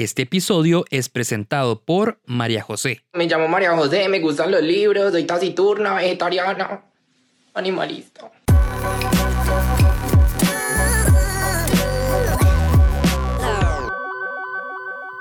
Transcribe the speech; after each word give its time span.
Este 0.00 0.22
episodio 0.22 0.84
es 0.90 1.08
presentado 1.08 1.80
por 1.82 2.20
María 2.24 2.62
José. 2.62 3.02
Me 3.14 3.26
llamo 3.26 3.48
María 3.48 3.76
José, 3.76 4.08
me 4.08 4.20
gustan 4.20 4.52
los 4.52 4.62
libros, 4.62 5.10
soy 5.10 5.24
taciturna, 5.24 5.94
vegetariana, 5.94 6.84
animalista. 7.52 8.30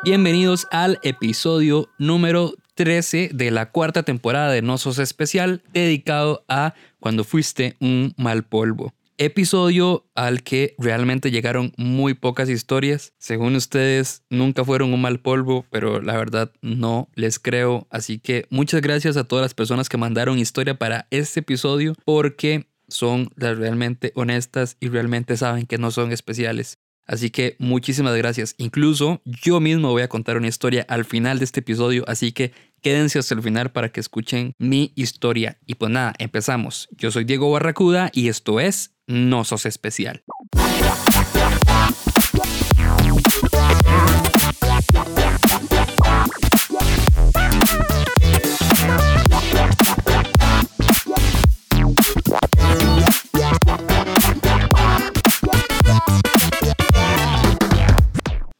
Bienvenidos 0.03 0.67
al 0.69 0.99
episodio 1.01 1.89
número 1.97 2.53
13 2.75 3.31
de 3.33 3.49
la 3.49 3.71
cuarta 3.71 4.03
temporada 4.03 4.51
de 4.51 4.61
No 4.61 4.77
Sos 4.77 4.99
Especial, 4.99 5.63
dedicado 5.73 6.45
a 6.47 6.75
Cuando 6.99 7.23
fuiste 7.23 7.77
un 7.79 8.13
mal 8.15 8.43
polvo. 8.43 8.93
Episodio 9.19 10.07
al 10.13 10.43
que 10.43 10.75
realmente 10.77 11.31
llegaron 11.31 11.73
muy 11.75 12.13
pocas 12.13 12.49
historias. 12.49 13.13
Según 13.17 13.55
ustedes, 13.55 14.21
nunca 14.29 14.63
fueron 14.63 14.93
un 14.93 15.01
mal 15.01 15.19
polvo, 15.19 15.65
pero 15.71 15.99
la 15.99 16.15
verdad 16.15 16.51
no 16.61 17.09
les 17.15 17.39
creo. 17.39 17.87
Así 17.89 18.19
que 18.19 18.45
muchas 18.51 18.81
gracias 18.81 19.17
a 19.17 19.23
todas 19.23 19.41
las 19.41 19.55
personas 19.55 19.89
que 19.89 19.97
mandaron 19.97 20.37
historia 20.37 20.77
para 20.77 21.07
este 21.09 21.39
episodio, 21.39 21.95
porque 22.05 22.67
son 22.89 23.31
las 23.35 23.57
realmente 23.57 24.11
honestas 24.13 24.77
y 24.79 24.89
realmente 24.89 25.35
saben 25.35 25.65
que 25.65 25.79
no 25.79 25.89
son 25.89 26.11
especiales. 26.11 26.77
Así 27.07 27.31
que 27.31 27.55
muchísimas 27.57 28.15
gracias. 28.15 28.53
Incluso 28.59 29.21
yo 29.25 29.59
mismo 29.59 29.89
voy 29.89 30.03
a 30.03 30.09
contar 30.09 30.37
una 30.37 30.47
historia 30.47 30.85
al 30.89 31.05
final 31.05 31.39
de 31.39 31.45
este 31.45 31.61
episodio, 31.61 32.03
así 32.05 32.33
que 32.33 32.51
quédense 32.83 33.17
hasta 33.17 33.33
el 33.33 33.41
final 33.41 33.71
para 33.71 33.89
que 33.91 33.99
escuchen 33.99 34.53
mi 34.59 34.91
historia. 34.95 35.57
Y 35.65 35.75
pues 35.75 35.89
nada, 35.89 36.13
empezamos. 36.19 36.87
Yo 36.91 37.09
soy 37.09 37.23
Diego 37.23 37.49
Barracuda 37.49 38.11
y 38.13 38.27
esto 38.27 38.59
es 38.59 38.96
No 39.07 39.45
Sos 39.45 39.65
Especial. 39.65 40.21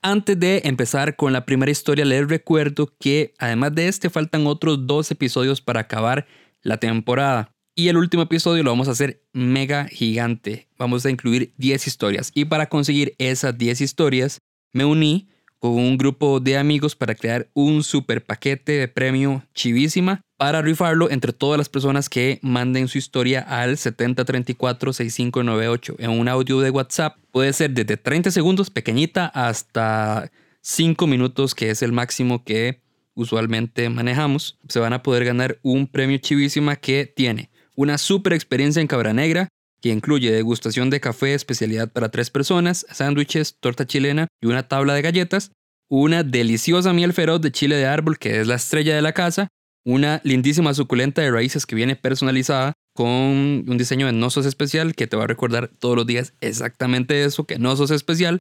Antes 0.01 0.39
de 0.39 0.61
empezar 0.63 1.17
con 1.17 1.33
la 1.33 1.45
primera 1.45 1.69
historia, 1.69 2.05
les 2.05 2.25
recuerdo 2.29 2.95
que 2.97 3.33
además 3.37 3.75
de 3.75 3.89
este 3.89 4.09
faltan 4.09 4.47
otros 4.47 4.87
dos 4.87 5.11
episodios 5.11 5.59
para 5.59 5.81
acabar 5.81 6.25
la 6.61 6.77
temporada. 6.77 7.56
Y 7.79 7.89
el 7.89 7.97
último 7.97 8.23
episodio 8.23 8.63
lo 8.63 8.71
vamos 8.71 8.87
a 8.87 8.93
hacer 8.93 9.21
mega 9.33 9.85
gigante. 9.85 10.67
Vamos 10.79 11.05
a 11.05 11.11
incluir 11.11 11.53
10 11.57 11.85
historias. 11.85 12.31
Y 12.33 12.45
para 12.45 12.69
conseguir 12.69 13.13
esas 13.19 13.55
10 13.55 13.81
historias, 13.81 14.39
me 14.73 14.83
uní 14.83 15.29
con 15.59 15.73
un 15.73 15.95
grupo 15.95 16.39
de 16.39 16.57
amigos 16.57 16.95
para 16.95 17.13
crear 17.13 17.51
un 17.53 17.83
super 17.83 18.25
paquete 18.25 18.71
de 18.71 18.87
premio 18.87 19.43
chivísima 19.53 20.21
para 20.37 20.63
rifarlo 20.63 21.11
entre 21.11 21.33
todas 21.33 21.59
las 21.59 21.69
personas 21.69 22.09
que 22.09 22.39
manden 22.41 22.87
su 22.87 22.97
historia 22.97 23.41
al 23.41 23.77
7034-6598 23.77 25.97
en 25.99 26.09
un 26.09 26.27
audio 26.27 26.59
de 26.61 26.71
WhatsApp. 26.71 27.17
Puede 27.31 27.53
ser 27.53 27.75
desde 27.75 27.95
30 27.95 28.31
segundos 28.31 28.71
pequeñita 28.71 29.27
hasta 29.27 30.31
5 30.61 31.05
minutos 31.05 31.53
que 31.53 31.69
es 31.69 31.83
el 31.83 31.91
máximo 31.91 32.43
que 32.43 32.81
usualmente 33.13 33.87
manejamos. 33.89 34.57
Se 34.67 34.79
van 34.79 34.93
a 34.93 35.03
poder 35.03 35.25
ganar 35.25 35.59
un 35.61 35.85
premio 35.85 36.17
chivísima 36.17 36.75
que 36.75 37.05
tiene 37.05 37.51
una 37.77 37.97
super 37.97 38.33
experiencia 38.33 38.81
en 38.81 38.87
Cabra 38.87 39.13
Negra, 39.13 39.49
que 39.81 39.89
incluye 39.89 40.31
degustación 40.31 40.89
de 40.89 40.99
café 40.99 41.35
especialidad 41.35 41.91
para 41.91 42.09
tres 42.09 42.31
personas, 42.31 42.85
sándwiches, 42.89 43.57
torta 43.59 43.85
chilena 43.85 44.27
y 44.41 44.47
una 44.47 44.67
tabla 44.67 44.95
de 44.95 45.03
galletas, 45.03 45.51
una 45.87 46.23
deliciosa 46.23 46.91
miel 46.91 47.13
feroz 47.13 47.39
de 47.39 47.51
chile 47.51 47.75
de 47.75 47.85
árbol 47.85 48.17
que 48.17 48.41
es 48.41 48.47
la 48.47 48.55
estrella 48.55 48.95
de 48.95 49.03
la 49.03 49.13
casa, 49.13 49.47
una 49.85 50.19
lindísima 50.23 50.73
suculenta 50.73 51.21
de 51.21 51.31
raíces 51.31 51.65
que 51.65 51.75
viene 51.75 51.95
personalizada 51.95 52.73
con 52.95 53.07
un 53.07 53.77
diseño 53.77 54.07
de 54.07 54.13
no 54.13 54.31
sos 54.31 54.47
especial 54.47 54.95
que 54.95 55.05
te 55.05 55.15
va 55.15 55.25
a 55.25 55.27
recordar 55.27 55.69
todos 55.79 55.95
los 55.95 56.07
días 56.07 56.33
exactamente 56.41 57.23
eso, 57.23 57.45
que 57.45 57.59
no 57.59 57.75
sos 57.75 57.91
especial, 57.91 58.39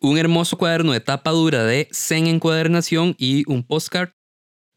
un 0.00 0.16
hermoso 0.16 0.56
cuaderno 0.56 0.92
de 0.92 1.00
tapa 1.00 1.30
dura 1.30 1.62
de 1.64 1.88
Zen 1.92 2.26
encuadernación 2.26 3.14
y 3.18 3.44
un 3.46 3.64
postcard, 3.64 4.10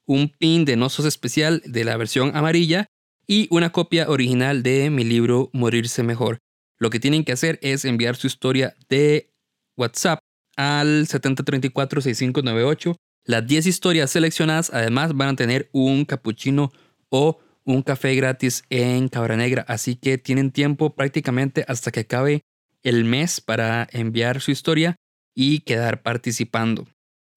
un 0.06 0.30
pin 0.30 0.66
de 0.66 0.75
no 0.75 0.90
sos 0.90 1.06
especial 1.06 1.64
de 1.66 1.86
la 1.86 1.96
versión 1.96 2.36
amarilla 2.36 2.88
y 3.28 3.47
una 3.52 3.72
copia 3.72 4.09
original 4.09 4.63
de 4.63 4.90
mi 4.90 5.03
libro 5.03 5.50
Morirse 5.53 6.03
Mejor. 6.03 6.40
Lo 6.78 6.90
que 6.90 7.00
tienen 7.00 7.24
que 7.24 7.31
hacer 7.31 7.59
es 7.62 7.86
enviar 7.86 8.16
su 8.16 8.28
historia 8.28 8.75
de 8.90 9.31
WhatsApp 9.78 10.19
al 10.56 11.08
7034-6598. 11.08 12.96
Las 13.25 13.47
10 13.47 13.68
historias 13.68 14.12
seleccionadas 14.12 14.72
además 14.74 15.14
van 15.14 15.30
a 15.30 15.35
tener 15.35 15.69
un 15.72 16.06
capuchino 16.06 16.72
o 17.09 17.40
un 17.64 17.81
café 17.81 18.14
gratis 18.16 18.64
en 18.69 19.09
Cabra 19.09 19.35
Negra, 19.35 19.66
así 19.68 19.96
que 19.96 20.18
tienen 20.18 20.52
tiempo 20.52 20.94
prácticamente 20.94 21.66
hasta 21.68 21.91
que 21.91 22.02
acabe 22.02 22.41
el 22.84 23.03
mes 23.06 23.41
para 23.41 23.88
enviar 23.91 24.41
su 24.41 24.52
historia 24.52 24.96
y 25.34 25.62
quedar 25.62 26.03
participando. 26.03 26.88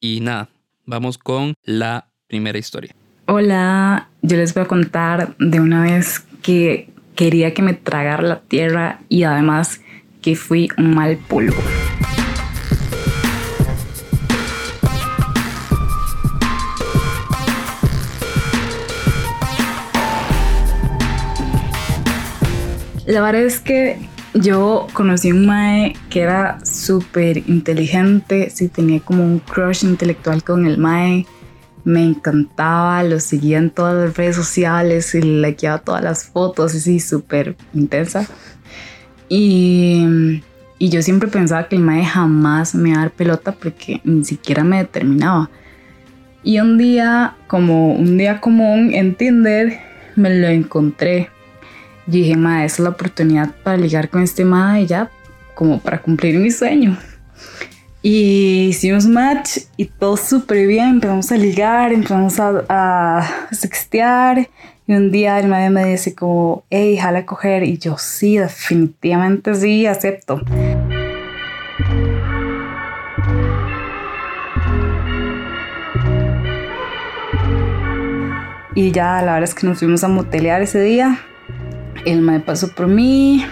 Y 0.01 0.21
nada, 0.21 0.51
vamos 0.85 1.17
con 1.17 1.55
la 1.65 2.13
primera 2.27 2.59
historia. 2.59 2.95
Hola, 3.31 4.09
yo 4.23 4.39
les 4.39 4.55
voy 4.55 4.63
a 4.63 4.67
contar 4.67 5.37
de 5.39 5.61
una 5.61 5.83
vez 5.83 6.21
que 6.41 6.89
quería 7.15 7.53
que 7.53 7.61
me 7.61 7.75
tragara 7.75 8.23
la 8.23 8.41
tierra 8.41 9.01
y 9.11 9.25
además 9.25 9.83
que 10.23 10.35
fui 10.35 10.71
un 10.79 10.95
mal 10.95 11.19
polvo. 11.19 11.61
La 23.05 23.21
verdad 23.21 23.43
es 23.43 23.61
que 23.61 23.99
yo 24.33 24.87
conocí 24.95 25.33
un 25.33 25.45
mae 25.45 25.95
que 26.09 26.21
era 26.21 26.65
súper 26.65 27.37
inteligente, 27.47 28.49
sí 28.49 28.69
tenía 28.69 29.01
como 29.01 29.23
un 29.23 29.41
crush 29.41 29.85
intelectual 29.85 30.43
con 30.43 30.65
el 30.65 30.79
mae 30.79 31.27
me 31.89 32.05
encantaba, 32.05 33.03
lo 33.03 33.19
seguía 33.19 33.57
en 33.57 33.71
todas 33.71 33.95
las 33.95 34.15
redes 34.15 34.37
sociales 34.37 35.15
y 35.15 35.23
le 35.23 35.49
likeaba 35.49 35.79
todas 35.79 36.05
las 36.05 36.25
fotos, 36.27 36.75
así 36.75 37.01
súper 37.01 37.57
intensa. 37.73 38.29
Y, 39.31 40.43
y, 40.79 40.91
yo 40.91 41.01
siempre 41.01 41.31
pensaba 41.31 41.67
que 41.67 41.77
el 41.77 41.83
mae 41.83 42.05
jamás 42.05 42.75
me 42.75 42.91
iba 42.91 42.99
dar 42.99 43.11
pelota 43.11 43.53
porque 43.53 44.03
ni 44.05 44.23
siquiera 44.23 44.65
me 44.65 44.77
determinaba. 44.77 45.49
Y 46.43 46.61
un 46.61 46.77
día, 46.77 47.37
como 47.47 47.95
un 47.95 48.19
día 48.19 48.39
común 48.39 48.93
en 48.93 49.15
Tinder, 49.15 49.81
me 50.15 50.29
lo 50.29 50.49
encontré. 50.49 51.31
Y 52.07 52.11
dije, 52.11 52.37
mae, 52.37 52.67
es 52.67 52.79
la 52.79 52.91
oportunidad 52.91 53.55
para 53.63 53.79
ligar 53.79 54.11
con 54.11 54.23
este 54.23 54.45
mae 54.45 54.87
ya, 54.87 55.11
como 55.55 55.81
para 55.81 56.03
cumplir 56.03 56.39
mi 56.39 56.51
sueño. 56.51 56.99
Y 58.01 58.69
hicimos 58.69 59.07
match 59.07 59.59
y 59.77 59.87
todo 59.87 60.17
súper 60.17 60.67
bien. 60.67 60.89
Empezamos 60.89 61.33
a 61.33 61.37
ligar, 61.37 61.93
empezamos 61.93 62.39
a, 62.39 62.65
a 62.69 63.29
sextear. 63.51 64.49
Y 64.87 64.95
un 64.95 65.11
día 65.11 65.39
el 65.39 65.49
madre 65.49 65.71
me 65.71 65.85
dice 65.85 66.15
como, 66.15 66.65
hey, 66.71 66.97
jala 66.97 67.21
a 67.21 67.27
coger. 67.27 67.65
Y 67.65 67.79
yo, 67.79 67.99
sí, 67.99 68.39
definitivamente 68.39 69.55
sí, 69.55 69.87
acepto. 69.87 70.41
Y 78.75 78.93
ya 78.93 79.21
la 79.23 79.33
verdad 79.33 79.43
es 79.43 79.55
que 79.57 79.67
nos 79.67 79.81
fuimos 79.81 80.05
a 80.05 80.09
motelear 80.09 80.63
ese 80.63 80.81
día. 80.81 81.19
El 82.05 82.23
madre 82.23 82.41
pasó 82.41 82.69
por 82.69 82.87
mí. 82.87 83.45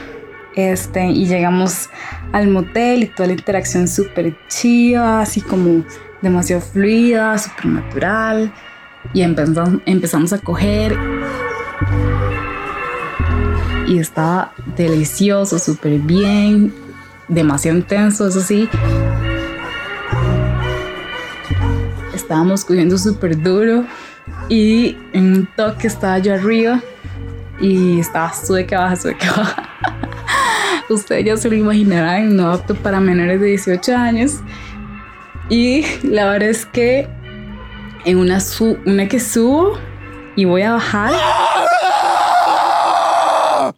Este, 0.57 1.07
y 1.07 1.27
llegamos 1.27 1.91
al 2.33 2.49
motel 2.49 3.03
y 3.05 3.07
toda 3.07 3.27
la 3.27 3.35
interacción 3.35 3.87
súper 3.87 4.35
chiva, 4.49 5.21
así 5.21 5.43
como 5.43 5.85
demasiado 6.23 6.63
fluida, 6.63 7.37
súper 7.37 7.67
natural. 7.67 8.53
Y 9.13 9.21
empezamos, 9.21 9.81
empezamos 9.85 10.33
a 10.33 10.39
coger. 10.39 10.97
Y 13.87 13.99
estaba 13.99 14.53
delicioso, 14.77 15.59
súper 15.59 15.99
bien, 16.01 16.75
demasiado 17.29 17.77
intenso, 17.77 18.27
eso 18.27 18.41
sí. 18.41 18.69
Estábamos 22.15 22.65
cogiendo 22.65 22.97
súper 22.99 23.41
duro 23.41 23.85
y 24.49 24.97
en 25.13 25.33
un 25.35 25.49
toque 25.55 25.87
estaba 25.87 26.19
yo 26.19 26.35
arriba 26.35 26.81
y 27.61 28.01
estaba 28.01 28.33
sube 28.33 28.67
que 28.67 28.75
baja, 28.75 28.97
sube 28.97 29.17
que 29.17 29.29
baja. 29.29 29.76
Ustedes 30.89 31.25
ya 31.25 31.37
se 31.37 31.49
lo 31.49 31.57
imaginarán, 31.57 32.37
no 32.37 32.53
apto 32.53 32.75
para 32.75 33.01
menores 33.01 33.41
de 33.41 33.49
18 33.49 33.97
años. 33.97 34.41
Y 35.49 35.85
la 36.03 36.29
verdad 36.29 36.51
es 36.51 36.67
que 36.67 37.09
en 38.05 38.19
una, 38.19 38.39
una 38.85 39.09
que 39.09 39.19
subo 39.19 39.79
y 40.37 40.45
voy 40.45 40.63
a 40.63 40.73
bajar, 40.73 41.13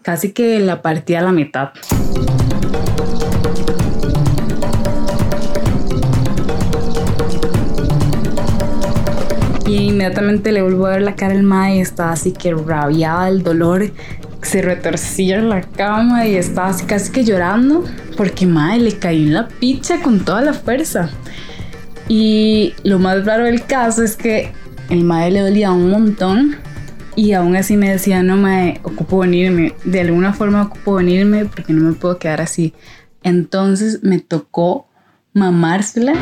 casi 0.03 0.33
que 0.33 0.61
la 0.61 0.83
partí 0.83 1.15
a 1.15 1.23
la 1.23 1.33
mitad. 1.33 1.71
inmediatamente 9.99 10.53
le 10.53 10.63
vuelvo 10.63 10.87
a 10.87 10.91
ver 10.91 11.03
la 11.03 11.15
cara 11.15 11.35
al 11.35 11.43
mae 11.43 11.77
y 11.77 11.81
estaba 11.81 12.13
así 12.13 12.33
que 12.33 12.55
rabiada 12.55 13.29
el 13.29 13.43
dolor. 13.43 13.91
Se 14.43 14.63
retorcía 14.63 15.39
en 15.39 15.49
la 15.49 15.63
cama 15.63 16.27
y 16.27 16.37
estaba 16.37 16.75
casi 16.87 17.11
que 17.13 17.25
llorando 17.25 17.85
porque 18.17 18.47
mae 18.47 18.79
le 18.79 18.99
cayó 18.99 19.21
en 19.21 19.35
la 19.35 19.49
picha 19.49 20.01
con 20.01 20.25
toda 20.25 20.43
la 20.43 20.53
fuerza. 20.53 21.11
Y 22.09 22.75
lo 22.85 22.99
más 22.99 23.25
raro 23.25 23.45
del 23.45 23.65
caso 23.65 24.03
es 24.03 24.17
que 24.17 24.53
el 24.89 25.05
mae 25.05 25.31
le 25.31 25.41
dolía 25.41 25.73
un 25.73 25.91
montón 25.91 26.57
y 27.17 27.33
aún 27.33 27.57
así 27.57 27.77
me 27.77 27.91
decía, 27.91 28.23
no 28.23 28.37
me 28.37 28.81
ocupo 28.85 29.19
venirme, 29.19 29.75
de 29.85 30.01
alguna 30.01 30.33
forma 30.33 30.63
ocupo 30.63 30.95
venirme 30.95 31.45
porque 31.45 31.73
no 31.73 31.83
me 31.83 31.93
puedo 31.93 32.19
quedar 32.19 32.41
así. 32.41 32.75
Entonces 33.23 34.03
me 34.03 34.21
tocó 34.21 34.87
mamársela. 35.33 36.15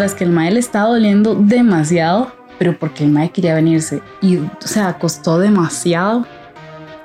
Mientras 0.00 0.16
que 0.16 0.24
el 0.24 0.30
mae 0.30 0.50
le 0.50 0.60
estaba 0.60 0.88
doliendo 0.88 1.34
demasiado, 1.34 2.32
pero 2.58 2.78
porque 2.78 3.04
el 3.04 3.10
mae 3.10 3.32
quería 3.32 3.54
venirse. 3.54 4.00
Y, 4.22 4.38
o 4.38 4.50
sea, 4.60 4.94
costó 4.94 5.38
demasiado. 5.38 6.26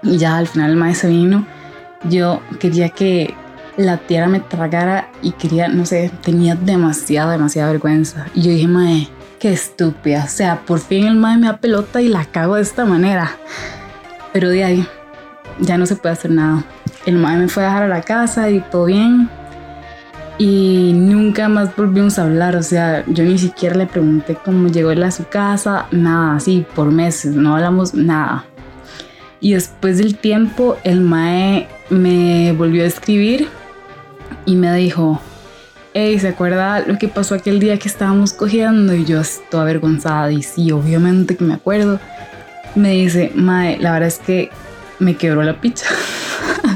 Y 0.02 0.18
ya 0.18 0.38
al 0.38 0.48
final 0.48 0.72
el 0.72 0.78
mae 0.78 0.96
se 0.96 1.10
vino. 1.10 1.46
Yo 2.10 2.40
quería 2.58 2.88
que 2.88 3.34
la 3.76 3.98
tierra 3.98 4.28
me 4.28 4.40
tragara 4.40 5.10
y 5.22 5.34
quería, 5.34 5.68
no 5.68 5.86
sé, 5.86 6.10
tenía 6.24 6.56
demasiada, 6.56 7.34
demasiada 7.34 7.74
vergüenza. 7.74 8.28
Y 8.34 8.44
yo 8.44 8.52
dije, 8.52 8.68
mae, 8.70 9.10
qué 9.40 9.52
estúpida. 9.52 10.24
O 10.24 10.30
sea, 10.30 10.62
por 10.62 10.80
fin 10.80 11.06
el 11.06 11.16
mae 11.16 11.36
me 11.38 11.48
da 11.48 11.58
pelota 11.58 12.02
y 12.02 12.08
la 12.08 12.24
cago 12.24 12.56
de 12.56 12.62
esta 12.62 12.86
manera. 12.86 13.30
Pero 14.32 14.48
de 14.48 14.64
ahí 14.64 14.88
ya 15.60 15.78
no 15.78 15.86
se 15.86 15.98
puede 15.98 16.14
hacer 16.14 16.32
nada. 16.32 16.64
El 17.06 17.18
mae 17.18 17.36
me 17.36 17.50
fue 17.50 17.66
a 17.66 17.66
dejar 17.66 17.84
a 17.84 17.88
la 17.90 18.04
casa 18.04 18.50
y 18.50 18.62
todo 18.62 18.86
bien. 18.86 19.30
Y 20.38 20.92
nunca 20.94 21.48
más 21.48 21.76
volvimos 21.76 22.20
a 22.20 22.24
hablar. 22.24 22.56
O 22.56 22.64
sea, 22.64 23.04
yo 23.08 23.24
ni 23.24 23.38
siquiera 23.38 23.76
le 23.76 23.86
pregunté 23.86 24.38
cómo 24.44 24.68
llegó 24.68 24.92
él 24.92 25.04
a 25.04 25.12
su 25.12 25.28
casa. 25.28 25.88
Nada, 25.92 26.36
así 26.36 26.66
por 26.76 26.92
meses. 26.92 27.36
No 27.36 27.56
hablamos 27.56 27.94
nada. 27.94 28.46
Y 29.40 29.54
después 29.54 29.98
del 29.98 30.16
tiempo, 30.18 30.78
el 30.84 31.02
mae 31.02 31.68
me 31.90 32.52
volvió 32.54 32.84
a 32.84 32.88
escribir 32.88 33.48
y 34.46 34.56
me 34.56 34.74
dijo, 34.74 35.22
hey, 35.94 36.20
¿se 36.20 36.30
acuerda 36.30 36.82
lo 36.82 36.98
que 36.98 37.08
pasó 37.08 37.36
aquel 37.36 37.60
día 37.60 37.78
que 37.78 37.88
estábamos 37.88 38.34
cogiendo? 38.34 38.94
Y 38.94 39.06
yo 39.06 39.22
estoy 39.22 39.62
avergonzada 39.62 40.32
y 40.32 40.44
sí, 40.44 40.72
obviamente 40.72 41.38
que 41.38 41.44
me 41.44 41.54
acuerdo. 41.54 42.00
Me 42.76 42.92
dice, 42.92 43.32
Mae, 43.36 43.78
la 43.78 43.94
verdad 43.94 44.08
es 44.08 44.20
que 44.20 44.50
me 45.00 45.16
quebró 45.16 45.44
la 45.44 45.62
picha. 45.62 45.88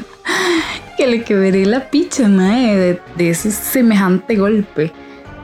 que 0.99 1.07
le 1.07 1.23
quebré 1.23 1.65
la 1.65 1.89
picha, 1.89 2.27
Mae, 2.27 2.75
de, 2.75 3.01
de 3.15 3.29
ese 3.29 3.51
semejante 3.51 4.35
golpe. 4.35 4.91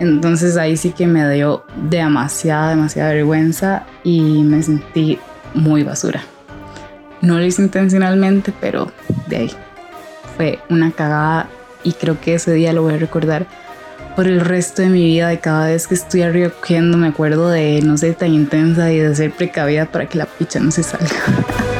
Entonces 0.01 0.57
ahí 0.57 0.75
sí 0.75 0.91
que 0.91 1.07
me 1.07 1.29
dio 1.31 1.63
demasiada, 1.89 2.71
demasiada 2.71 3.13
vergüenza 3.13 3.85
y 4.03 4.43
me 4.43 4.61
sentí 4.61 5.17
muy 5.53 5.83
basura. 5.83 6.21
No 7.21 7.39
lo 7.39 7.45
hice 7.45 7.61
intencionalmente, 7.61 8.51
pero 8.59 8.91
de 9.27 9.37
ahí. 9.37 9.51
Fue 10.35 10.59
una 10.69 10.91
cagada 10.91 11.47
y 11.85 11.93
creo 11.93 12.19
que 12.19 12.33
ese 12.33 12.51
día 12.51 12.73
lo 12.73 12.81
voy 12.81 12.95
a 12.95 12.97
recordar 12.97 13.47
por 14.17 14.27
el 14.27 14.41
resto 14.41 14.81
de 14.81 14.89
mi 14.89 15.05
vida, 15.05 15.29
de 15.29 15.39
cada 15.39 15.67
vez 15.67 15.87
que 15.87 15.93
estoy 15.93 16.23
recogiendo, 16.23 16.97
me 16.97 17.07
acuerdo 17.07 17.47
de 17.47 17.81
no 17.81 17.97
ser 17.97 18.15
tan 18.15 18.33
intensa 18.33 18.91
y 18.91 18.99
de 18.99 19.15
ser 19.15 19.31
precavida 19.31 19.85
para 19.85 20.09
que 20.09 20.17
la 20.17 20.25
picha 20.25 20.59
no 20.59 20.71
se 20.71 20.83
salga. 20.83 21.15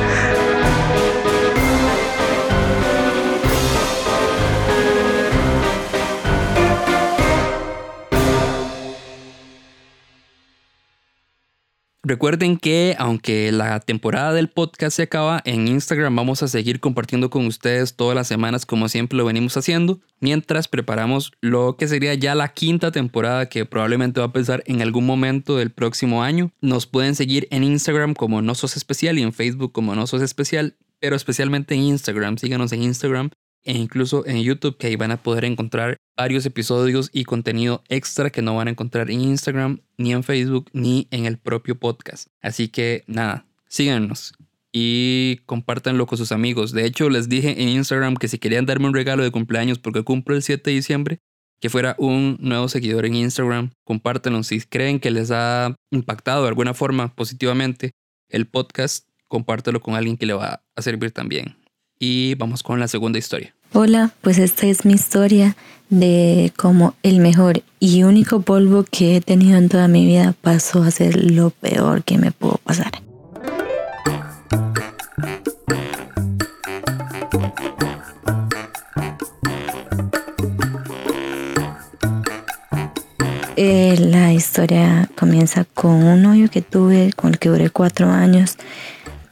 Recuerden 12.08 12.58
que 12.58 12.96
aunque 13.00 13.52
la 13.52 13.80
temporada 13.80 14.32
del 14.32 14.48
podcast 14.48 14.96
se 14.96 15.02
acaba, 15.02 15.42
en 15.44 15.68
Instagram 15.68 16.16
vamos 16.16 16.44
a 16.44 16.48
seguir 16.48 16.80
compartiendo 16.80 17.32
con 17.32 17.48
ustedes 17.48 17.96
todas 17.96 18.14
las 18.14 18.28
semanas 18.28 18.68
como 18.68 18.90
siempre 18.90 19.18
lo 19.18 19.26
venimos 19.26 19.58
haciendo, 19.58 20.00
mientras 20.20 20.68
preparamos 20.68 21.32
lo 21.42 21.78
que 21.78 21.88
sería 21.88 22.14
ya 22.14 22.36
la 22.36 22.50
quinta 22.50 22.92
temporada 22.92 23.50
que 23.50 23.66
probablemente 23.66 24.20
va 24.20 24.26
a 24.26 24.28
empezar 24.28 24.62
en 24.68 24.84
algún 24.84 25.08
momento 25.08 25.58
del 25.58 25.72
próximo 25.72 26.22
año. 26.22 26.52
Nos 26.62 26.86
pueden 26.86 27.16
seguir 27.16 27.48
en 27.50 27.64
Instagram 27.64 28.14
como 28.14 28.44
No 28.44 28.54
Sos 28.54 28.78
Especial 28.78 29.18
y 29.18 29.24
en 29.24 29.34
Facebook 29.34 29.72
como 29.72 29.96
No 29.96 30.06
Sos 30.06 30.22
Especial, 30.22 30.76
pero 31.00 31.16
especialmente 31.16 31.74
en 31.74 31.82
Instagram. 31.82 32.38
Síganos 32.38 32.72
en 32.72 32.84
Instagram 32.84 33.32
e 33.66 33.74
incluso 33.74 34.26
en 34.26 34.42
YouTube 34.42 34.78
que 34.78 34.88
ahí 34.88 34.96
van 34.96 35.12
a 35.12 35.18
poder 35.18 35.44
encontrar 35.44 35.98
varios 36.16 36.46
episodios 36.46 37.10
y 37.12 37.26
contenido 37.26 37.84
extra 37.90 38.30
que 38.30 38.42
no 38.42 38.56
van 38.56 38.68
a 38.68 38.72
encontrar 38.72 39.12
en 39.12 39.22
Instagram, 39.22 39.82
ni 39.98 40.14
en 40.14 40.24
Facebook, 40.24 40.70
ni 40.72 41.08
en 41.12 41.26
el 41.26 41.38
propio 41.38 41.76
podcast. 41.76 42.28
Así 42.42 42.70
que 42.70 43.04
nada, 43.08 43.46
síganos 43.68 44.34
y 44.72 45.38
compártanlo 45.46 46.06
con 46.06 46.18
sus 46.18 46.32
amigos. 46.32 46.72
De 46.72 46.86
hecho, 46.86 47.10
les 47.10 47.28
dije 47.28 47.62
en 47.62 47.70
Instagram 47.70 48.16
que 48.16 48.28
si 48.28 48.38
querían 48.38 48.66
darme 48.66 48.88
un 48.88 48.94
regalo 48.94 49.24
de 49.24 49.32
cumpleaños 49.32 49.80
porque 49.80 50.04
cumplo 50.04 50.36
el 50.36 50.44
7 50.44 50.70
de 50.70 50.76
diciembre, 50.76 51.20
que 51.60 51.70
fuera 51.70 51.96
un 51.98 52.38
nuevo 52.42 52.68
seguidor 52.68 53.06
en 53.06 53.16
Instagram, 53.16 53.72
compártanlo. 53.86 54.44
Si 54.44 54.62
creen 54.62 55.00
que 55.00 55.12
les 55.12 55.32
ha 55.32 55.76
impactado 55.92 56.44
de 56.44 56.50
alguna 56.50 56.74
forma 56.74 57.16
positivamente 57.16 57.92
el 58.30 58.48
podcast, 58.48 59.08
compártelo 59.28 59.80
con 59.80 59.96
alguien 59.96 60.18
que 60.18 60.26
le 60.26 60.34
va 60.34 60.64
a 60.76 60.82
servir 60.82 61.12
también. 61.12 61.56
Y 62.00 62.36
vamos 62.36 62.64
con 62.64 62.80
la 62.80 62.88
segunda 62.88 63.20
historia. 63.20 63.54
Hola, 63.74 64.12
pues 64.22 64.38
esta 64.38 64.68
es 64.68 64.86
mi 64.86 64.94
historia 64.94 65.56
de 65.90 66.52
cómo 66.58 66.96
el 67.04 67.20
mejor 67.20 67.64
y 67.80 68.04
único 68.04 68.42
polvo 68.42 68.86
que 68.90 69.18
he 69.18 69.22
tenido 69.22 69.58
en 69.58 69.70
toda 69.70 69.88
mi 69.88 70.06
vida 70.06 70.34
pasó 70.42 70.84
a 70.84 70.92
ser 70.92 71.32
lo 71.32 71.50
peor 71.52 72.04
que 72.04 72.18
me 72.18 72.32
pudo 72.32 72.60
pasar. 72.64 72.92
Eh, 83.58 83.96
la 84.00 84.34
historia 84.34 85.10
comienza 85.18 85.64
con 85.64 86.04
un 86.04 86.22
novio 86.22 86.50
que 86.50 86.62
tuve, 86.62 87.14
con 87.14 87.32
el 87.32 87.40
que 87.40 87.50
duré 87.50 87.70
cuatro 87.70 88.10
años. 88.10 88.58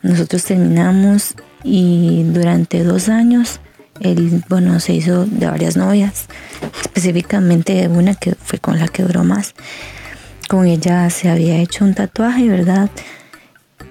Nosotros 0.02 0.46
terminamos 0.46 1.36
y 1.64 2.24
durante 2.24 2.84
dos 2.84 3.10
años 3.10 3.60
él, 4.00 4.44
bueno, 4.50 4.80
se 4.80 4.94
hizo 4.94 5.26
de 5.26 5.46
varias 5.46 5.78
novias, 5.78 6.26
específicamente 6.82 7.88
una 7.88 8.16
que 8.16 8.36
fue 8.36 8.60
con 8.60 8.80
la 8.80 8.88
que 8.88 9.04
duró 9.04 9.24
más. 9.24 9.54
Con 10.50 10.66
ella 10.66 11.10
se 11.10 11.30
había 11.30 11.58
hecho 11.58 11.86
un 11.86 11.94
tatuaje, 11.94 12.50
¿verdad? 12.50 12.90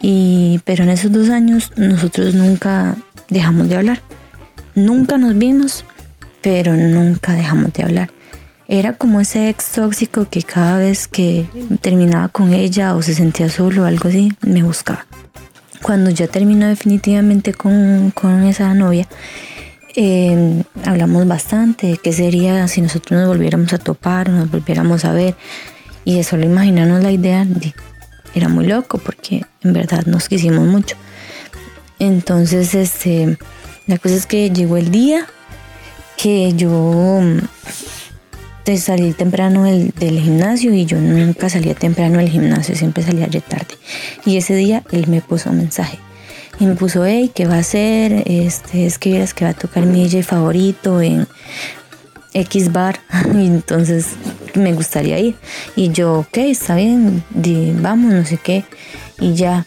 Y, 0.00 0.60
pero 0.64 0.84
en 0.84 0.90
esos 0.90 1.12
dos 1.12 1.30
años 1.30 1.72
nosotros 1.76 2.34
nunca 2.34 2.96
dejamos 3.30 3.68
de 3.68 3.76
hablar. 3.76 4.02
Nunca 4.74 5.18
nos 5.18 5.36
vimos, 5.36 5.84
pero 6.40 6.74
nunca 6.74 7.32
dejamos 7.32 7.72
de 7.72 7.84
hablar. 7.84 8.10
Era 8.68 8.94
como 8.94 9.20
ese 9.20 9.48
ex 9.48 9.72
tóxico 9.72 10.28
que 10.28 10.42
cada 10.42 10.78
vez 10.78 11.06
que 11.06 11.46
terminaba 11.80 12.28
con 12.28 12.52
ella 12.52 12.94
o 12.94 13.02
se 13.02 13.14
sentía 13.14 13.48
solo 13.48 13.82
o 13.82 13.86
algo 13.86 14.08
así, 14.08 14.32
me 14.40 14.62
buscaba. 14.62 15.06
Cuando 15.82 16.10
ya 16.10 16.28
terminó 16.28 16.68
definitivamente 16.68 17.52
con, 17.52 18.12
con 18.12 18.44
esa 18.44 18.72
novia, 18.74 19.06
eh, 19.94 20.62
hablamos 20.84 21.26
bastante 21.26 21.98
qué 22.02 22.12
sería 22.12 22.66
si 22.68 22.80
nosotros 22.80 23.20
nos 23.20 23.28
volviéramos 23.28 23.72
a 23.72 23.78
topar, 23.78 24.30
nos 24.30 24.50
volviéramos 24.50 25.04
a 25.04 25.12
ver. 25.12 25.34
Y 26.04 26.16
de 26.16 26.24
solo 26.24 26.44
imaginarnos 26.44 27.02
la 27.02 27.12
idea 27.12 27.46
era 28.34 28.48
muy 28.48 28.66
loco 28.66 28.98
porque 28.98 29.44
en 29.62 29.72
verdad 29.72 30.06
nos 30.06 30.28
quisimos 30.28 30.66
mucho. 30.66 30.96
Entonces, 31.98 32.74
este, 32.74 33.38
la 33.86 33.98
cosa 33.98 34.14
es 34.14 34.26
que 34.26 34.50
llegó 34.50 34.76
el 34.76 34.90
día 34.90 35.26
que 36.16 36.52
yo 36.54 37.20
salí 38.78 39.12
temprano 39.12 39.64
del, 39.64 39.90
del, 39.90 40.20
gimnasio 40.20 40.72
y 40.72 40.86
yo 40.86 40.98
nunca 40.98 41.48
salía 41.48 41.74
temprano 41.74 42.18
del 42.18 42.28
gimnasio, 42.28 42.74
siempre 42.76 43.02
salía 43.02 43.26
de 43.26 43.40
tarde. 43.40 43.74
Y 44.24 44.36
ese 44.36 44.54
día 44.54 44.82
él 44.92 45.06
me 45.08 45.20
puso 45.20 45.50
un 45.50 45.58
mensaje 45.58 45.98
y 46.60 46.66
me 46.66 46.74
puso, 46.74 47.04
hey, 47.04 47.30
¿qué 47.34 47.46
va 47.46 47.56
a 47.56 47.58
hacer? 47.58 48.22
Este, 48.26 48.86
es 48.86 48.98
que 48.98 49.10
vieras 49.10 49.34
que 49.34 49.44
va 49.44 49.50
a 49.50 49.54
tocar 49.54 49.84
mi 49.84 50.04
DJ 50.04 50.22
favorito 50.22 51.00
en 51.00 51.26
X 52.34 52.72
bar. 52.72 53.00
y 53.34 53.46
entonces 53.46 54.10
me 54.54 54.72
gustaría 54.72 55.18
ir. 55.18 55.36
Y 55.76 55.90
yo, 55.90 56.20
ok, 56.20 56.38
está 56.38 56.76
bien, 56.76 57.24
vamos, 57.80 58.12
no 58.12 58.24
sé 58.24 58.38
qué. 58.38 58.64
Y 59.18 59.34
ya, 59.34 59.66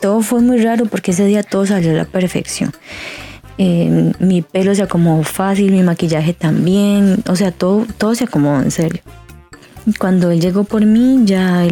todo 0.00 0.22
fue 0.22 0.40
muy 0.40 0.58
raro 0.58 0.86
porque 0.86 1.12
ese 1.12 1.24
día 1.24 1.42
todo 1.42 1.66
salió 1.66 1.90
a 1.90 1.94
la 1.94 2.04
perfección. 2.04 2.72
Mi 3.58 4.42
pelo 4.42 4.72
se 4.74 4.82
acomodó 4.82 5.24
fácil, 5.24 5.72
mi 5.72 5.82
maquillaje 5.82 6.32
también, 6.32 7.24
o 7.28 7.34
sea, 7.34 7.50
todo, 7.50 7.86
todo 7.98 8.14
se 8.14 8.24
acomodó 8.24 8.62
en 8.62 8.70
serio. 8.70 9.02
Cuando 9.98 10.30
él 10.30 10.40
llegó 10.40 10.64
por 10.64 10.84
mí, 10.84 11.22
ya 11.24 11.66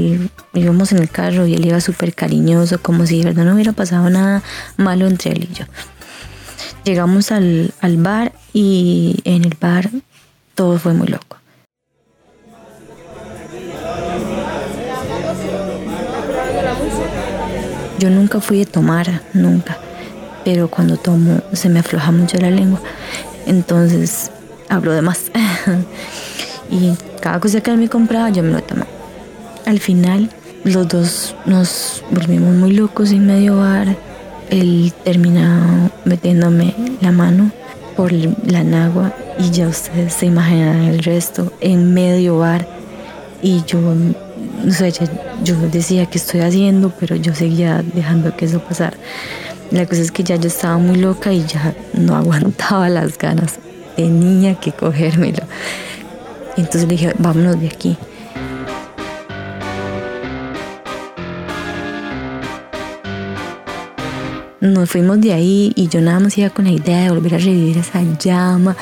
íbamos 0.55 0.90
en 0.93 0.99
el 0.99 1.11
carro 1.11 1.47
y 1.47 1.55
él 1.55 1.64
iba 1.64 1.81
súper 1.81 2.14
cariñoso, 2.14 2.83
como 2.83 3.07
si 3.07 3.19
de 3.19 3.26
verdad 3.26 3.45
no 3.45 3.55
hubiera 3.55 3.73
pasado 3.73 4.11
nada 4.11 4.43
malo 4.76 5.07
entre 5.07 5.33
él 5.33 5.49
y 5.49 5.55
yo. 5.55 5.64
Llegamos 6.85 7.31
al, 7.31 7.73
al 7.81 7.97
bar 7.99 8.33
y 8.52 9.21
en 9.25 9.45
el 9.45 9.57
bar 9.61 9.90
todo 10.55 10.78
fue 10.78 10.93
muy 10.93 11.07
loco. 11.07 11.37
Yo 17.99 18.11
nunca 18.11 18.40
fui 18.40 18.62
a 18.62 18.66
tomar, 18.66 19.23
nunca. 19.35 19.78
Pero 20.47 20.69
cuando 20.69 20.97
tomo 20.97 21.41
se 21.53 21.69
me 21.69 21.81
afloja 21.81 22.12
mucho 22.12 22.38
la 22.38 22.53
lengua. 22.53 22.81
Entonces 23.47 24.31
hablo 24.69 24.93
de 24.93 25.03
más. 25.03 25.33
y 26.71 26.93
cada 27.21 27.41
cosa 27.41 27.61
que 27.61 27.73
él 27.73 27.79
me 27.79 27.88
compraba 27.88 28.31
yo 28.31 28.45
me 28.45 28.53
lo 28.53 28.62
tomaba. 28.62 28.87
Al 29.65 29.81
final 29.81 30.31
los 30.62 30.87
dos 30.87 31.35
nos 31.47 32.05
volvimos 32.12 32.55
muy 32.55 32.75
locos 32.75 33.11
en 33.11 33.26
medio 33.26 33.59
bar. 33.59 33.97
Él 34.49 34.93
terminó 35.03 35.91
metiéndome 36.05 36.76
la 37.00 37.11
mano 37.11 37.50
por 37.97 38.12
la 38.12 38.62
nagua 38.62 39.12
y 39.41 39.50
ya 39.50 39.67
ustedes 39.67 40.15
se 40.15 40.26
imaginan 40.26 40.85
el 40.85 41.03
resto 41.03 41.53
en 41.61 41.93
medio 41.93 42.38
bar. 42.38 42.69
Y 43.43 43.65
yo 43.67 43.81
no 43.81 44.73
sé, 44.73 44.93
yo 45.43 45.57
decía 45.73 46.07
que 46.07 46.19
estoy 46.19 46.43
haciendo, 46.43 46.93
pero 47.00 47.17
yo 47.17 47.35
seguía 47.35 47.83
dejando 47.83 48.37
que 48.37 48.45
eso 48.45 48.61
pasara. 48.61 48.97
La 49.71 49.85
cosa 49.85 50.03
es 50.03 50.13
que 50.13 50.23
ya 50.23 50.37
yo 50.37 50.47
estaba 50.47 50.79
muy 50.79 50.97
loca 50.97 51.33
y 51.33 51.45
ya 51.45 51.75
no 51.93 52.15
aguantaba 52.17 52.89
las 52.89 53.19
ganas. 53.19 53.59
Tenía 53.97 54.55
que 54.55 54.73
cogérmelo. 54.73 55.43
Entonces 56.57 56.83
le 56.83 56.89
dije, 56.89 57.13
vámonos 57.19 57.61
de 57.61 57.67
aquí. 57.67 57.97
Nos 64.61 64.91
fuimos 64.91 65.21
de 65.21 65.33
ahí 65.33 65.73
y 65.77 65.89
yo 65.89 66.01
nada 66.01 66.19
más 66.19 66.37
iba 66.39 66.51
con 66.51 66.65
la 66.65 66.73
idea 66.73 67.03
de 67.05 67.11
volver 67.11 67.35
a 67.35 67.39
revivir 67.39 67.79
esa 67.79 68.03
llama, 68.19 68.77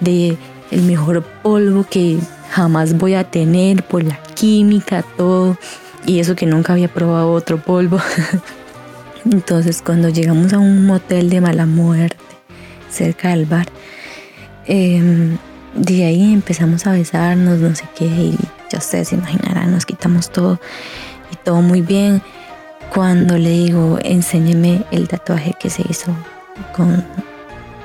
de 0.00 0.36
el 0.70 0.82
mejor 0.82 1.22
polvo 1.42 1.84
que 1.88 2.18
jamás 2.50 2.96
voy 2.96 3.14
a 3.14 3.24
tener 3.24 3.82
por 3.82 4.02
la 4.02 4.18
química, 4.34 5.04
todo. 5.16 5.56
Y 6.06 6.20
eso 6.20 6.36
que 6.36 6.46
nunca 6.46 6.72
había 6.72 6.88
probado 6.88 7.32
otro 7.32 7.58
polvo. 7.58 7.98
Entonces 9.30 9.82
cuando 9.82 10.08
llegamos 10.08 10.52
a 10.52 10.58
un 10.58 10.86
motel 10.86 11.30
de 11.30 11.40
mala 11.40 11.66
muerte 11.66 12.16
cerca 12.90 13.30
del 13.30 13.44
bar, 13.46 13.66
em, 14.66 15.36
de 15.74 16.04
ahí 16.04 16.32
empezamos 16.32 16.86
a 16.86 16.92
besarnos, 16.92 17.58
no 17.58 17.74
sé 17.74 17.84
qué, 17.96 18.06
y 18.06 18.38
ya 18.70 18.78
ustedes 18.78 19.08
se 19.08 19.16
imaginarán, 19.16 19.72
nos 19.72 19.84
quitamos 19.84 20.30
todo 20.30 20.60
y 21.32 21.36
todo 21.36 21.60
muy 21.60 21.82
bien. 21.82 22.22
Cuando 22.94 23.36
le 23.36 23.50
digo, 23.50 23.98
enséñeme 24.02 24.84
el 24.92 25.08
tatuaje 25.08 25.54
que 25.58 25.70
se 25.70 25.82
hizo 25.88 26.12
con 26.74 27.04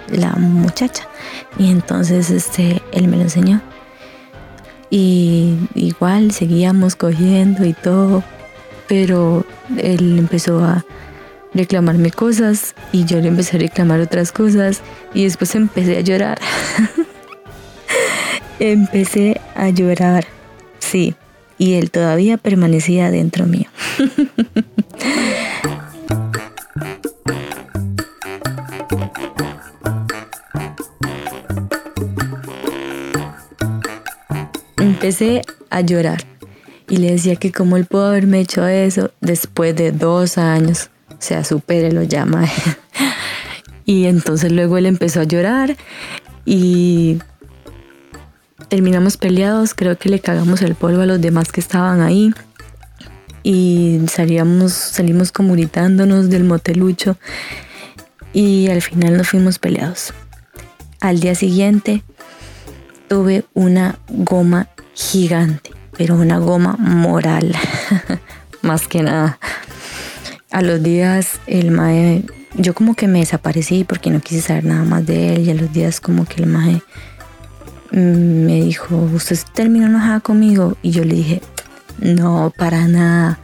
la 0.10 0.34
muchacha. 0.34 1.08
Y 1.58 1.72
entonces 1.72 2.30
este, 2.30 2.82
él 2.92 3.08
me 3.08 3.18
lo 3.18 3.24
enseñó. 3.24 3.62
Y 4.90 5.58
igual 5.74 6.32
seguíamos 6.32 6.96
cogiendo 6.96 7.66
y 7.66 7.74
todo, 7.74 8.24
pero 8.88 9.46
él 9.78 10.20
empezó 10.20 10.64
a 10.64 10.86
reclamarme 11.54 12.12
cosas 12.12 12.76
y 12.92 13.06
yo 13.06 13.20
le 13.20 13.28
empecé 13.30 13.58
a 13.58 13.60
reclamar 13.60 14.00
otras 14.00 14.32
cosas 14.32 14.82
y 15.14 15.24
después 15.24 15.56
empecé 15.56 15.98
a 15.98 16.02
llorar. 16.02 16.40
empecé 18.60 19.42
a 19.56 19.70
llorar, 19.70 20.26
sí, 20.80 21.16
y 21.58 21.74
él 21.74 21.92
todavía 21.92 22.38
permanecía 22.38 23.12
dentro 23.12 23.46
mío. 23.46 23.68
empecé 35.02 35.42
a 35.72 35.82
llorar 35.82 36.22
y 36.88 36.98
le 36.98 37.14
decía 37.14 37.36
que 37.36 37.52
cómo 37.52 37.76
él 37.76 37.86
pudo 37.86 38.06
haberme 38.06 38.40
hecho 38.40 38.68
eso 38.68 39.10
después 39.20 39.76
de 39.76 39.92
dos 39.92 40.38
años. 40.38 40.91
Sea, 41.22 41.44
supere 41.44 41.92
lo 41.92 42.02
llama. 42.02 42.50
y 43.86 44.06
entonces 44.06 44.52
luego 44.52 44.80
él 44.80 44.88
empezó 44.88 45.22
a 45.22 45.24
llorar 45.24 45.78
y 46.46 47.20
terminamos 48.70 49.18
peleados. 49.18 49.76
Creo 49.76 50.00
que 50.00 50.10
le 50.10 50.20
cagamos 50.20 50.64
el 50.64 50.74
polvo 50.74 51.02
a 51.02 51.06
los 51.06 51.22
demás 51.22 51.52
que 51.52 51.60
estaban 51.60 52.02
ahí. 52.02 52.34
Y 53.44 54.02
salíamos, 54.08 54.74
salimos 54.74 55.32
como 55.32 55.54
gritándonos 55.54 56.32
del 56.32 56.44
motelucho. 56.44 57.18
Y 58.34 58.70
al 58.70 58.82
final 58.82 59.16
nos 59.18 59.30
fuimos 59.30 59.60
peleados. 59.60 60.16
Al 61.02 61.20
día 61.20 61.36
siguiente 61.36 62.04
tuve 63.08 63.46
una 63.54 64.00
goma 64.08 64.70
gigante, 64.96 65.70
pero 65.98 66.16
una 66.16 66.40
goma 66.40 66.78
moral, 66.80 67.54
más 68.64 68.88
que 68.88 69.04
nada. 69.04 69.38
A 70.52 70.62
los 70.62 70.84
días 70.84 71.40
el 71.48 71.72
mae, 71.72 72.24
yo 72.56 72.74
como 72.74 72.96
que 72.96 73.08
me 73.08 73.20
desaparecí 73.20 73.84
porque 73.84 74.10
no 74.10 74.20
quise 74.20 74.42
saber 74.42 74.66
nada 74.66 74.84
más 74.84 75.06
de 75.06 75.36
él 75.36 75.48
y 75.48 75.52
a 75.52 75.56
los 75.56 75.72
días 75.72 76.02
como 76.02 76.26
que 76.26 76.42
el 76.42 76.48
mae 76.48 76.82
me 77.92 78.62
dijo, 78.62 78.96
¿usted 79.14 79.38
terminó 79.54 79.88
enojada 79.88 80.20
conmigo? 80.22 80.78
Y 80.82 80.92
yo 80.92 81.04
le 81.04 81.16
dije, 81.16 81.42
no, 82.00 82.54
para 82.56 82.88
nada. 82.88 83.40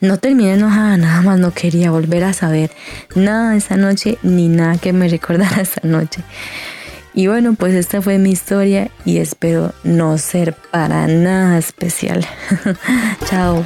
No 0.00 0.18
terminé 0.18 0.54
enojada, 0.54 0.96
nada 0.96 1.22
más 1.22 1.38
no 1.38 1.52
quería 1.52 1.90
volver 1.90 2.24
a 2.24 2.32
saber 2.32 2.70
nada 3.14 3.52
de 3.52 3.58
esa 3.58 3.76
noche 3.76 4.18
ni 4.22 4.48
nada 4.48 4.76
que 4.78 4.92
me 4.92 5.08
recordara 5.16 5.62
esa 5.62 5.80
noche. 5.82 6.22
Y 7.14 7.28
bueno, 7.28 7.54
pues 7.54 7.74
esta 7.74 8.02
fue 8.02 8.18
mi 8.18 8.32
historia 8.32 8.90
y 9.04 9.18
espero 9.18 9.72
no 9.84 10.18
ser 10.18 10.54
para 10.72 11.06
nada 11.06 11.58
especial. 11.58 12.26
Chao. 13.30 13.64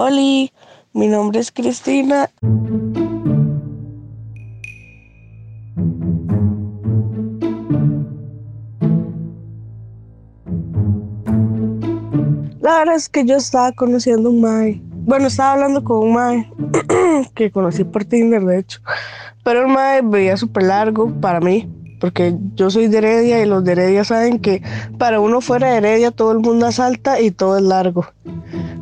Hola, 0.00 0.48
mi 0.92 1.08
nombre 1.08 1.40
es 1.40 1.50
Cristina. 1.50 2.30
La 12.60 12.78
verdad 12.78 12.94
es 12.94 13.08
que 13.08 13.26
yo 13.26 13.34
estaba 13.34 13.72
conociendo 13.72 14.30
un 14.30 14.40
Mae. 14.40 14.80
Bueno, 14.84 15.26
estaba 15.26 15.54
hablando 15.54 15.82
con 15.82 15.98
un 15.98 16.12
Mae 16.12 16.48
que 17.34 17.50
conocí 17.50 17.82
por 17.82 18.04
Tinder, 18.04 18.44
de 18.44 18.60
hecho. 18.60 18.78
Pero 19.42 19.62
el 19.62 19.66
Mae 19.66 20.02
veía 20.02 20.36
súper 20.36 20.62
largo 20.62 21.12
para 21.20 21.40
mí, 21.40 21.68
porque 22.00 22.36
yo 22.54 22.70
soy 22.70 22.86
de 22.86 22.98
Heredia 22.98 23.42
y 23.42 23.46
los 23.46 23.64
de 23.64 23.72
Heredia 23.72 24.04
saben 24.04 24.38
que 24.38 24.62
para 24.96 25.18
uno 25.18 25.40
fuera 25.40 25.72
de 25.72 25.78
Heredia 25.78 26.12
todo 26.12 26.30
el 26.30 26.38
mundo 26.38 26.66
asalta 26.66 27.20
y 27.20 27.32
todo 27.32 27.56
es 27.56 27.64
largo. 27.64 28.06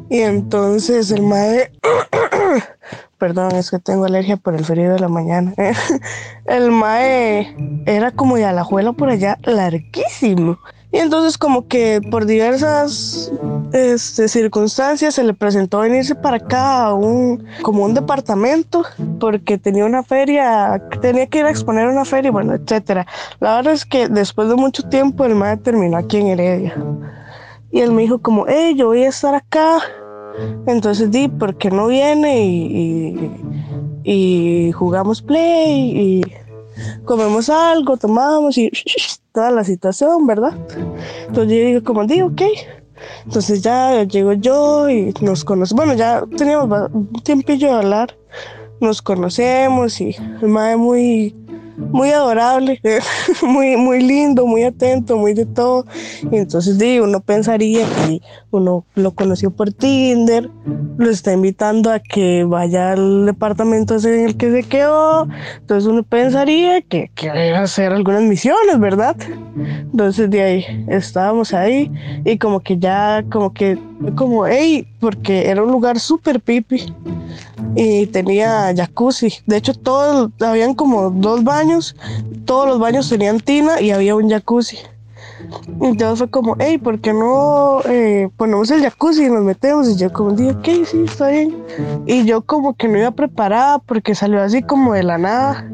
Y 0.09 0.21
entonces 0.21 1.11
el 1.11 1.23
Mae. 1.23 1.71
Perdón, 3.19 3.53
es 3.55 3.71
que 3.71 3.79
tengo 3.79 4.05
alergia 4.05 4.37
por 4.37 4.55
el 4.55 4.65
frío 4.65 4.93
de 4.93 4.99
la 4.99 5.09
mañana. 5.09 5.55
el 6.47 6.71
Mae 6.71 7.55
era 7.87 8.11
como 8.11 8.37
de 8.37 8.45
Alajuela 8.45 8.93
por 8.93 9.09
allá, 9.09 9.39
larguísimo. 9.43 10.59
Y 10.93 10.99
entonces 10.99 11.37
como 11.37 11.67
que 11.67 12.01
por 12.11 12.27
diversas 12.27 13.31
este, 13.73 14.29
circunstancias 14.29 15.15
se 15.15 15.25
le 15.25 15.35
presentó 15.35 15.81
venirse 15.81 16.15
para 16.15 16.37
acá 16.39 16.85
a 16.85 16.95
un, 16.95 17.45
como 17.63 17.85
un 17.85 17.93
departamento 17.93 18.85
porque 19.19 19.59
tenía 19.59 19.85
una 19.85 20.03
feria, 20.03 20.81
tenía 21.03 21.27
que 21.27 21.41
ir 21.41 21.45
a 21.45 21.51
exponer 21.51 21.89
una 21.89 22.05
feria, 22.05 22.31
bueno, 22.31 22.55
etcétera. 22.55 23.07
La 23.41 23.57
verdad 23.57 23.75
es 23.75 23.85
que 23.85 24.09
después 24.09 24.49
de 24.49 24.55
mucho 24.55 24.89
tiempo 24.89 25.25
el 25.25 25.35
madre 25.35 25.59
terminó 25.59 25.97
aquí 25.97 26.19
en 26.19 26.29
Heredia. 26.29 26.75
Y 27.71 27.81
él 27.81 27.93
me 27.93 28.03
dijo 28.03 28.21
como, 28.21 28.47
hey, 28.49 28.75
yo 28.77 28.87
voy 28.87 29.05
a 29.05 29.09
estar 29.09 29.35
acá. 29.35 29.81
Entonces 30.67 31.11
di, 31.11 31.29
¿por 31.29 31.57
qué 31.57 31.71
no 31.71 31.87
viene? 31.87 32.45
Y, 32.45 33.31
y, 34.05 34.73
jugamos 34.73 35.23
play 35.23 35.93
y 35.97 36.23
comemos 37.05 37.49
algo, 37.49 37.97
tomamos 37.97 38.59
y 38.59 38.71
toda 39.33 39.51
la 39.51 39.65
situación, 39.65 40.27
¿verdad? 40.27 40.55
Entonces 41.29 41.59
yo 41.59 41.67
digo, 41.67 41.85
como 41.85 42.05
digo, 42.07 42.29
ok. 42.29 42.43
Entonces 43.25 43.63
ya 43.63 44.03
llego 44.05 44.33
yo 44.33 44.89
y 44.89 45.13
nos 45.21 45.45
conocemos. 45.45 45.85
Bueno, 45.85 45.99
ya 45.99 46.25
teníamos 46.37 46.91
un 46.93 47.13
tiempillo 47.23 47.69
de 47.69 47.75
hablar. 47.75 48.17
Nos 48.81 49.01
conocemos 49.01 50.01
y 50.01 50.15
el 50.43 50.49
madre 50.49 50.77
muy, 50.77 51.35
muy 51.76 52.11
adorable, 52.11 52.80
muy, 53.42 53.76
muy 53.76 54.02
lindo, 54.02 54.47
muy 54.47 54.64
atento, 54.64 55.16
muy 55.16 55.35
de 55.35 55.47
todo. 55.47 55.87
Y 56.30 56.37
entonces 56.37 56.78
digo, 56.78 57.04
uno 57.04 57.21
pensaría 57.21 57.87
que 57.87 58.21
uno 58.50 58.85
lo 58.95 59.12
conoció 59.12 59.50
por 59.50 59.73
Tinder, 59.73 60.50
lo 60.97 61.11
está 61.11 61.33
invitando 61.33 61.90
a 61.90 62.00
que 62.00 62.45
vaya 62.45 62.92
al 62.92 63.26
departamento 63.26 63.97
en 63.97 64.26
el 64.26 64.37
que 64.37 64.50
se 64.50 64.62
quedó. 64.62 65.28
Entonces 65.59 65.88
uno 65.88 66.02
pensaría 66.02 66.83
que, 66.83 67.11
que 67.14 67.30
a 67.30 67.62
hacer 67.62 67.92
algunas 67.92 68.23
misiones, 68.23 68.78
¿verdad? 68.78 69.16
Entonces 69.56 70.30
de 70.30 70.42
ahí 70.42 70.87
estábamos 70.88 71.52
ahí 71.54 71.90
y 72.25 72.38
como 72.38 72.61
que 72.61 72.78
ya, 72.78 73.25
como 73.30 73.52
que, 73.52 73.78
como, 74.15 74.47
hey, 74.47 74.87
porque 75.00 75.49
era 75.49 75.62
un 75.62 75.71
lugar 75.71 75.99
súper 75.99 76.41
pipi 76.41 76.95
y 77.75 78.07
tenía 78.07 78.73
jacuzzi. 78.75 79.33
De 79.47 79.57
hecho, 79.57 79.75
todos, 79.75 80.31
habían 80.41 80.75
como 80.75 81.11
dos 81.11 81.45
baños, 81.45 81.97
todos 82.45 82.69
los 82.69 82.79
baños 82.79 83.09
tenían 83.09 83.41
tina 83.41 83.81
y 83.81 83.91
había 83.91 84.15
un 84.15 84.29
jacuzzi. 84.29 84.79
Entonces 85.81 86.19
fue 86.19 86.31
como, 86.31 86.57
hey, 86.59 86.79
¿por 86.79 86.99
qué 87.00 87.12
no 87.12 87.81
eh, 87.85 88.29
ponemos 88.37 88.71
el 88.71 88.83
jacuzzi 88.83 89.26
y 89.26 89.31
nos 89.31 89.45
metemos? 89.45 89.88
Y 89.88 89.97
yo 89.97 90.12
como 90.12 90.33
dije, 90.33 90.50
ok, 90.53 90.87
sí, 90.87 91.05
está 91.05 91.29
bien. 91.29 91.57
Y 92.07 92.25
yo 92.25 92.43
como 92.43 92.75
que 92.75 92.88
no 92.88 92.99
iba 92.99 93.11
preparada 93.11 93.79
porque 93.79 94.15
salió 94.15 94.43
así 94.43 94.62
como 94.62 94.95
de 94.95 95.03
la 95.03 95.19
nada. 95.19 95.71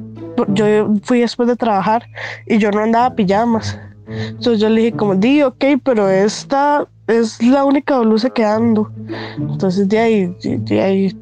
Yo 0.49 0.89
fui 1.03 1.21
después 1.21 1.49
de 1.49 1.57
trabajar 1.57 2.07
y 2.47 2.59
yo 2.59 2.71
no 2.71 2.81
andaba 2.81 3.15
pijamas. 3.15 3.79
Entonces 4.09 4.61
yo 4.61 4.69
le 4.69 4.83
dije 4.83 4.97
como, 4.97 5.15
di, 5.15 5.43
ok, 5.43 5.65
pero 5.83 6.09
esta 6.09 6.87
es 7.13 7.43
la 7.43 7.65
única 7.65 7.99
blusa 7.99 8.31
que 8.31 8.45
ando. 8.45 8.91
Entonces 9.37 9.89
de 9.89 9.99
ahí, 9.99 10.37
de 10.43 10.81
ahí 10.81 11.17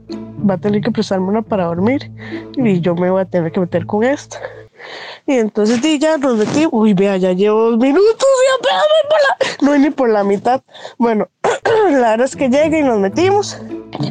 va 0.48 0.54
a 0.54 0.58
tener 0.58 0.80
que 0.80 0.90
prestarme 0.90 1.28
una 1.28 1.42
para 1.42 1.66
dormir 1.66 2.10
y 2.56 2.80
yo 2.80 2.94
me 2.94 3.10
voy 3.10 3.22
a 3.22 3.24
tener 3.24 3.52
que 3.52 3.60
meter 3.60 3.86
con 3.86 4.04
esta. 4.04 4.38
Y 5.26 5.34
entonces 5.34 5.82
di, 5.82 5.98
ya 5.98 6.16
nos 6.16 6.36
metí, 6.36 6.66
uy, 6.70 6.94
vea, 6.94 7.16
ya 7.16 7.32
llevo 7.32 7.70
dos 7.70 7.78
minutos 7.78 8.04
y 8.08 8.58
apenas 8.58 8.84
por 9.08 9.18
la, 9.20 9.72
no 9.72 9.78
ni 9.78 9.90
por 9.90 10.08
la 10.08 10.24
mitad. 10.24 10.62
Bueno, 10.98 11.28
la 11.90 12.10
verdad 12.10 12.22
es 12.22 12.36
que 12.36 12.48
llegué 12.48 12.80
y 12.80 12.82
nos 12.82 12.98
metimos 12.98 13.58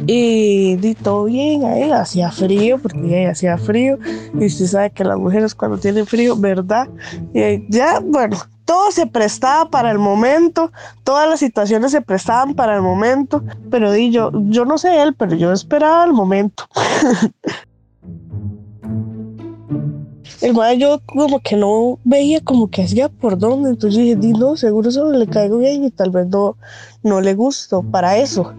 y 0.06 0.76
di 0.76 0.94
todo 0.94 1.24
bien, 1.24 1.64
ahí 1.64 1.90
hacía 1.90 2.30
frío, 2.30 2.78
porque 2.78 2.98
ahí 2.98 3.24
hacía 3.24 3.58
frío 3.58 3.98
y 4.38 4.46
usted 4.46 4.66
sabe 4.66 4.90
que 4.90 5.04
las 5.04 5.18
mujeres 5.18 5.54
cuando 5.54 5.78
tienen 5.78 6.06
frío, 6.06 6.36
¿verdad? 6.36 6.88
Y 7.34 7.70
ya, 7.70 8.00
bueno, 8.00 8.38
todo 8.70 8.92
se 8.92 9.08
prestaba 9.08 9.68
para 9.68 9.90
el 9.90 9.98
momento, 9.98 10.70
todas 11.02 11.28
las 11.28 11.40
situaciones 11.40 11.90
se 11.90 12.02
prestaban 12.02 12.54
para 12.54 12.76
el 12.76 12.82
momento, 12.82 13.42
pero 13.68 13.90
di 13.90 14.12
yo, 14.12 14.30
yo 14.44 14.64
no 14.64 14.78
sé 14.78 15.02
él, 15.02 15.12
pero 15.12 15.34
yo 15.34 15.50
esperaba 15.50 16.04
el 16.04 16.12
momento. 16.12 16.68
mae 20.54 20.78
yo 20.78 21.00
como 21.04 21.40
que 21.40 21.56
no 21.56 21.98
veía 22.04 22.40
como 22.42 22.70
que 22.70 22.84
hacía 22.84 23.08
por 23.08 23.36
dónde, 23.38 23.70
entonces 23.70 23.98
dije, 23.98 24.14
di 24.14 24.34
no, 24.34 24.56
seguro 24.56 24.92
solo 24.92 25.18
le 25.18 25.26
caigo 25.26 25.58
bien 25.58 25.82
y 25.82 25.90
tal 25.90 26.12
vez 26.12 26.28
no, 26.28 26.56
no 27.02 27.20
le 27.20 27.34
gusto 27.34 27.82
para 27.82 28.18
eso. 28.18 28.54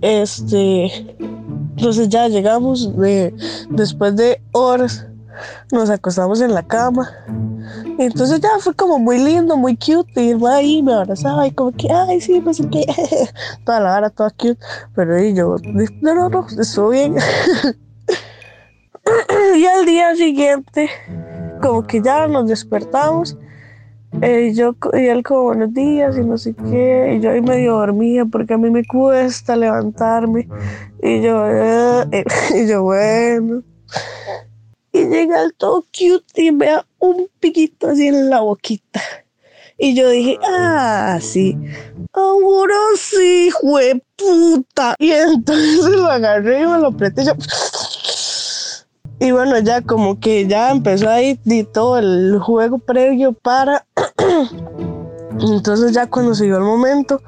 Este, 0.00 0.86
entonces 1.76 2.08
ya 2.08 2.26
llegamos 2.28 2.96
de, 2.96 3.34
después 3.68 4.16
de 4.16 4.40
horas 4.52 5.06
nos 5.72 5.90
acostamos 5.90 6.40
en 6.40 6.54
la 6.54 6.62
cama. 6.62 7.10
Entonces 7.98 8.40
ya 8.40 8.50
fue 8.60 8.74
como 8.74 8.98
muy 8.98 9.18
lindo, 9.18 9.56
muy 9.56 9.76
cute. 9.76 10.22
Y 10.22 10.46
ahí 10.46 10.82
me 10.82 10.94
abrazaba 10.94 11.46
y 11.46 11.52
como 11.52 11.72
que, 11.72 11.88
ay, 11.90 12.20
sí, 12.20 12.42
sé 12.52 12.68
qué. 12.68 12.84
toda 13.64 13.80
la 13.80 13.96
hora, 13.96 14.10
toda 14.10 14.30
cute. 14.30 14.58
Pero 14.94 15.22
y 15.22 15.34
yo, 15.34 15.56
no, 16.00 16.14
no, 16.14 16.28
no, 16.28 16.46
estuvo 16.58 16.90
bien. 16.90 17.16
y 19.56 19.66
al 19.66 19.86
día 19.86 20.14
siguiente, 20.16 20.90
como 21.62 21.86
que 21.86 22.02
ya 22.02 22.26
nos 22.26 22.48
despertamos. 22.48 23.36
Eh, 24.22 24.52
yo, 24.54 24.74
y 24.94 25.06
él 25.06 25.22
como 25.22 25.42
buenos 25.42 25.74
días 25.74 26.16
y 26.16 26.22
no 26.22 26.38
sé 26.38 26.54
qué, 26.54 27.16
y 27.16 27.20
yo 27.20 27.32
ahí 27.32 27.42
medio 27.42 27.74
dormía 27.74 28.24
porque 28.24 28.54
a 28.54 28.58
mí 28.58 28.70
me 28.70 28.84
cuesta 28.84 29.56
levantarme, 29.56 30.48
y 31.02 31.20
yo, 31.20 31.44
eh, 31.46 32.24
y 32.54 32.66
yo 32.66 32.82
bueno, 32.82 33.58
y 33.58 33.62
llega 35.06 35.42
el 35.42 35.54
todo 35.54 35.82
cute 35.82 36.42
y 36.42 36.52
me 36.52 36.66
da 36.66 36.86
un 36.98 37.28
piquito 37.40 37.88
así 37.88 38.08
en 38.08 38.30
la 38.30 38.40
boquita. 38.40 39.00
Y 39.78 39.94
yo 39.94 40.08
dije, 40.08 40.38
ah, 40.42 41.18
sí, 41.20 41.56
ahora 42.12 42.74
sí, 42.96 43.50
puta. 44.16 44.94
Y 44.98 45.10
entonces 45.10 45.84
lo 45.86 46.06
agarré 46.06 46.62
y 46.62 46.66
me 46.66 46.78
lo 46.78 46.88
apreté 46.88 47.22
y 47.22 47.26
Y 49.18 49.30
bueno, 49.32 49.58
ya 49.60 49.80
como 49.80 50.20
que 50.20 50.46
ya 50.46 50.70
empezó 50.70 51.08
ahí 51.08 51.38
todo 51.72 51.98
el 51.98 52.38
juego 52.38 52.78
previo 52.78 53.32
para... 53.32 53.86
entonces 55.40 55.92
ya 55.92 56.06
cuando 56.06 56.34
se 56.34 56.44
dio 56.44 56.56
el 56.56 56.64
momento, 56.64 57.22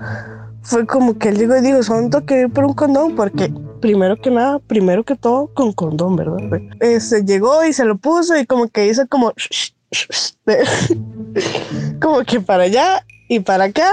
fue 0.69 0.87
como 0.87 1.19
que 1.19 1.31
él 1.31 1.39
llegó 1.39 1.57
y 1.57 1.63
dijo, 1.63 1.83
son 1.83 2.11
que 2.11 2.43
ir 2.43 2.51
por 2.51 2.67
un 2.67 2.75
condón 2.75 3.17
porque 3.17 3.51
primero 3.81 4.21
que 4.21 4.31
nada, 4.31 4.59
primero 4.59 5.03
que 5.03 5.17
todo, 5.17 5.47
con 5.55 5.73
condón, 5.73 6.17
¿verdad? 6.17 6.37
Este, 6.81 7.25
llegó 7.25 7.65
y 7.65 7.73
se 7.73 7.87
lo 7.87 7.97
puso 7.97 8.39
y 8.39 8.45
como 8.45 8.69
que 8.69 8.87
hizo 8.87 9.09
como... 9.09 9.33
como 12.01 12.23
que 12.25 12.41
para 12.41 12.65
allá 12.65 13.03
y 13.29 13.41
para 13.41 13.65
acá 13.65 13.91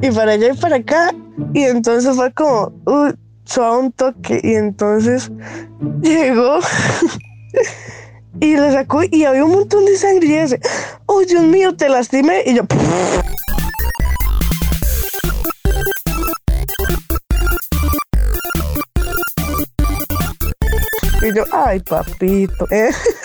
y 0.00 0.12
para 0.12 0.32
allá 0.32 0.52
y 0.52 0.56
para 0.56 0.76
acá. 0.76 1.12
Y 1.52 1.64
entonces 1.64 2.14
fue 2.14 2.32
como 2.32 2.72
uh, 2.86 3.12
suave 3.44 3.78
un 3.78 3.92
toque. 3.92 4.40
Y 4.44 4.54
entonces 4.54 5.32
llegó 6.00 6.60
y 8.40 8.56
le 8.56 8.72
sacó 8.72 9.02
y 9.10 9.24
había 9.24 9.44
un 9.44 9.50
montón 9.50 9.84
de 9.86 9.96
sangre 9.96 10.26
y 10.26 10.40
dice 10.40 10.60
oh 11.06 11.20
Dios 11.22 11.42
mío 11.42 11.74
te 11.74 11.88
lastimé 11.88 12.44
y 12.46 12.54
yo 12.54 12.62
Ay, 21.52 21.80
papito. 21.80 22.66
¿eh? 22.70 22.90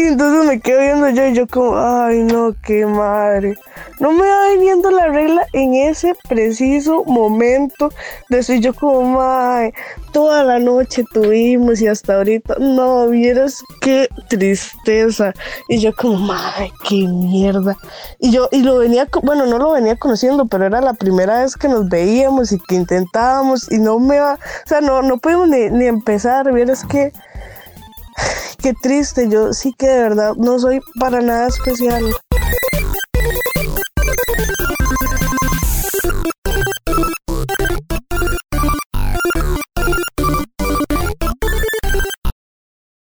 Y 0.00 0.04
entonces 0.04 0.46
me 0.46 0.58
quedo 0.60 0.80
viendo 0.80 1.10
yo 1.10 1.26
y 1.26 1.34
yo 1.34 1.46
como, 1.46 1.76
ay 1.76 2.22
no, 2.22 2.54
qué 2.64 2.86
madre. 2.86 3.54
No 3.98 4.12
me 4.12 4.26
va 4.26 4.48
viniendo 4.52 4.90
la 4.90 5.08
regla 5.08 5.46
en 5.52 5.74
ese 5.74 6.14
preciso 6.26 7.04
momento 7.04 7.92
de 8.30 8.38
decir 8.38 8.62
yo 8.62 8.72
como, 8.72 9.02
madre, 9.18 9.74
toda 10.10 10.42
la 10.42 10.58
noche 10.58 11.04
tuvimos 11.12 11.82
y 11.82 11.86
hasta 11.86 12.14
ahorita, 12.14 12.56
no, 12.58 13.08
vieras 13.08 13.62
qué 13.82 14.08
tristeza. 14.30 15.34
Y 15.68 15.80
yo 15.80 15.94
como, 15.94 16.16
madre, 16.16 16.72
qué 16.88 17.06
mierda. 17.06 17.76
Y 18.20 18.30
yo, 18.30 18.48
y 18.52 18.62
lo 18.62 18.78
venía, 18.78 19.06
bueno, 19.22 19.44
no 19.44 19.58
lo 19.58 19.72
venía 19.72 19.96
conociendo, 19.96 20.46
pero 20.46 20.64
era 20.64 20.80
la 20.80 20.94
primera 20.94 21.42
vez 21.42 21.58
que 21.58 21.68
nos 21.68 21.90
veíamos 21.90 22.52
y 22.52 22.58
que 22.58 22.76
intentábamos 22.76 23.70
y 23.70 23.76
no 23.76 23.98
me 23.98 24.18
va, 24.18 24.38
o 24.64 24.68
sea, 24.68 24.80
no, 24.80 25.02
no 25.02 25.18
podemos 25.18 25.46
ni, 25.50 25.68
ni 25.68 25.84
empezar, 25.84 26.50
vieras 26.54 26.86
que 26.86 27.12
Qué 28.62 28.74
triste, 28.82 29.28
yo 29.30 29.52
sí 29.52 29.74
que 29.78 29.86
de 29.86 30.02
verdad 30.02 30.34
no 30.36 30.58
soy 30.58 30.80
para 30.98 31.20
nada 31.20 31.48
especial. 31.48 32.04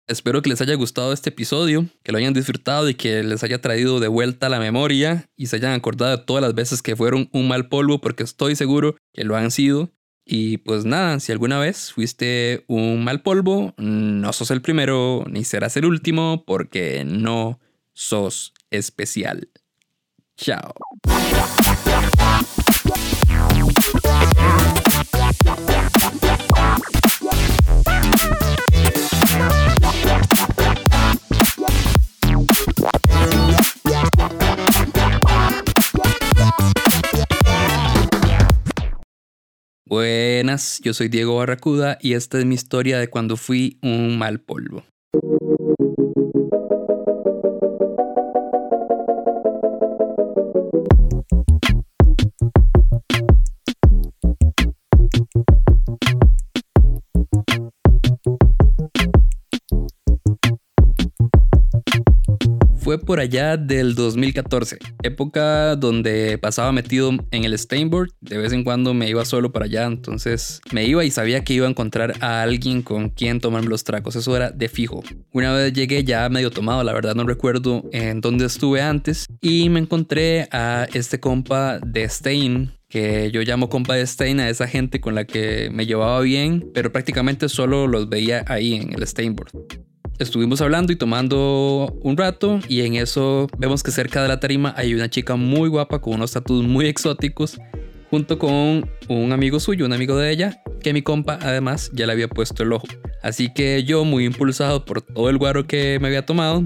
Espero 0.08 0.40
que 0.40 0.48
les 0.48 0.60
haya 0.60 0.74
gustado 0.76 1.12
este 1.12 1.30
episodio, 1.30 1.86
que 2.04 2.12
lo 2.12 2.18
hayan 2.18 2.32
disfrutado 2.32 2.88
y 2.88 2.94
que 2.94 3.24
les 3.24 3.42
haya 3.42 3.60
traído 3.60 3.98
de 3.98 4.06
vuelta 4.06 4.46
a 4.46 4.50
la 4.50 4.60
memoria 4.60 5.28
y 5.36 5.46
se 5.46 5.56
hayan 5.56 5.72
acordado 5.72 6.16
de 6.16 6.24
todas 6.24 6.42
las 6.42 6.54
veces 6.54 6.80
que 6.80 6.94
fueron 6.94 7.28
un 7.32 7.48
mal 7.48 7.68
polvo, 7.68 8.00
porque 8.00 8.22
estoy 8.22 8.54
seguro 8.54 8.96
que 9.12 9.24
lo 9.24 9.36
han 9.36 9.50
sido. 9.50 9.90
Y 10.28 10.58
pues 10.58 10.84
nada, 10.84 11.20
si 11.20 11.30
alguna 11.30 11.58
vez 11.60 11.92
fuiste 11.92 12.64
un 12.66 13.04
mal 13.04 13.22
polvo, 13.22 13.74
no 13.78 14.32
sos 14.32 14.50
el 14.50 14.60
primero 14.60 15.24
ni 15.30 15.44
serás 15.44 15.76
el 15.76 15.84
último 15.84 16.44
porque 16.44 17.04
no 17.04 17.60
sos 17.92 18.52
especial. 18.70 19.48
Chao. 20.36 20.74
Buenas, 39.88 40.80
yo 40.82 40.92
soy 40.94 41.06
Diego 41.06 41.36
Barracuda 41.36 41.96
y 42.00 42.14
esta 42.14 42.40
es 42.40 42.44
mi 42.44 42.56
historia 42.56 42.98
de 42.98 43.08
cuando 43.08 43.36
fui 43.36 43.78
un 43.82 44.18
mal 44.18 44.40
polvo. 44.40 44.82
Fue 62.86 63.00
por 63.00 63.18
allá 63.18 63.56
del 63.56 63.96
2014, 63.96 64.78
época 65.02 65.74
donde 65.74 66.38
pasaba 66.38 66.70
metido 66.70 67.10
en 67.32 67.42
el 67.42 67.58
Stainboard. 67.58 68.10
De 68.20 68.38
vez 68.38 68.52
en 68.52 68.62
cuando 68.62 68.94
me 68.94 69.08
iba 69.08 69.24
solo 69.24 69.50
para 69.50 69.64
allá, 69.64 69.86
entonces 69.86 70.60
me 70.70 70.84
iba 70.84 71.04
y 71.04 71.10
sabía 71.10 71.42
que 71.42 71.52
iba 71.52 71.66
a 71.66 71.70
encontrar 71.70 72.12
a 72.20 72.42
alguien 72.42 72.82
con 72.82 73.08
quien 73.08 73.40
tomarme 73.40 73.70
los 73.70 73.82
tragos. 73.82 74.14
Eso 74.14 74.36
era 74.36 74.52
de 74.52 74.68
fijo. 74.68 75.02
Una 75.32 75.52
vez 75.52 75.72
llegué 75.72 76.04
ya 76.04 76.28
medio 76.28 76.52
tomado, 76.52 76.84
la 76.84 76.92
verdad 76.92 77.16
no 77.16 77.26
recuerdo 77.26 77.82
en 77.90 78.20
dónde 78.20 78.46
estuve 78.46 78.80
antes, 78.80 79.26
y 79.40 79.68
me 79.68 79.80
encontré 79.80 80.46
a 80.52 80.86
este 80.94 81.18
compa 81.18 81.80
de 81.80 82.04
Stain 82.04 82.70
que 82.88 83.32
yo 83.32 83.42
llamo 83.42 83.68
compa 83.68 83.96
de 83.96 84.06
Stein 84.06 84.38
a 84.38 84.48
esa 84.48 84.68
gente 84.68 85.00
con 85.00 85.16
la 85.16 85.24
que 85.24 85.70
me 85.72 85.86
llevaba 85.86 86.20
bien, 86.20 86.70
pero 86.72 86.92
prácticamente 86.92 87.48
solo 87.48 87.88
los 87.88 88.08
veía 88.08 88.44
ahí 88.46 88.74
en 88.74 88.92
el 88.92 89.04
Stainboard. 89.04 89.50
Estuvimos 90.18 90.62
hablando 90.62 90.92
y 90.92 90.96
tomando 90.96 91.94
un 92.00 92.16
rato 92.16 92.58
y 92.68 92.80
en 92.80 92.94
eso 92.94 93.48
vemos 93.58 93.82
que 93.82 93.90
cerca 93.90 94.22
de 94.22 94.28
la 94.28 94.40
tarima 94.40 94.72
hay 94.76 94.94
una 94.94 95.10
chica 95.10 95.36
muy 95.36 95.68
guapa 95.68 96.00
con 96.00 96.14
unos 96.14 96.32
tatuos 96.32 96.64
muy 96.64 96.86
exóticos 96.86 97.58
junto 98.10 98.38
con 98.38 98.88
un 99.08 99.32
amigo 99.32 99.60
suyo, 99.60 99.84
un 99.84 99.92
amigo 99.92 100.16
de 100.16 100.30
ella, 100.30 100.62
que 100.80 100.94
mi 100.94 101.02
compa 101.02 101.38
además 101.42 101.90
ya 101.92 102.06
le 102.06 102.12
había 102.12 102.28
puesto 102.28 102.62
el 102.62 102.72
ojo. 102.72 102.86
Así 103.22 103.52
que 103.52 103.84
yo, 103.84 104.04
muy 104.04 104.24
impulsado 104.24 104.84
por 104.84 105.02
todo 105.02 105.28
el 105.28 105.36
guaro 105.36 105.66
que 105.66 105.98
me 106.00 106.08
había 106.08 106.24
tomado, 106.24 106.64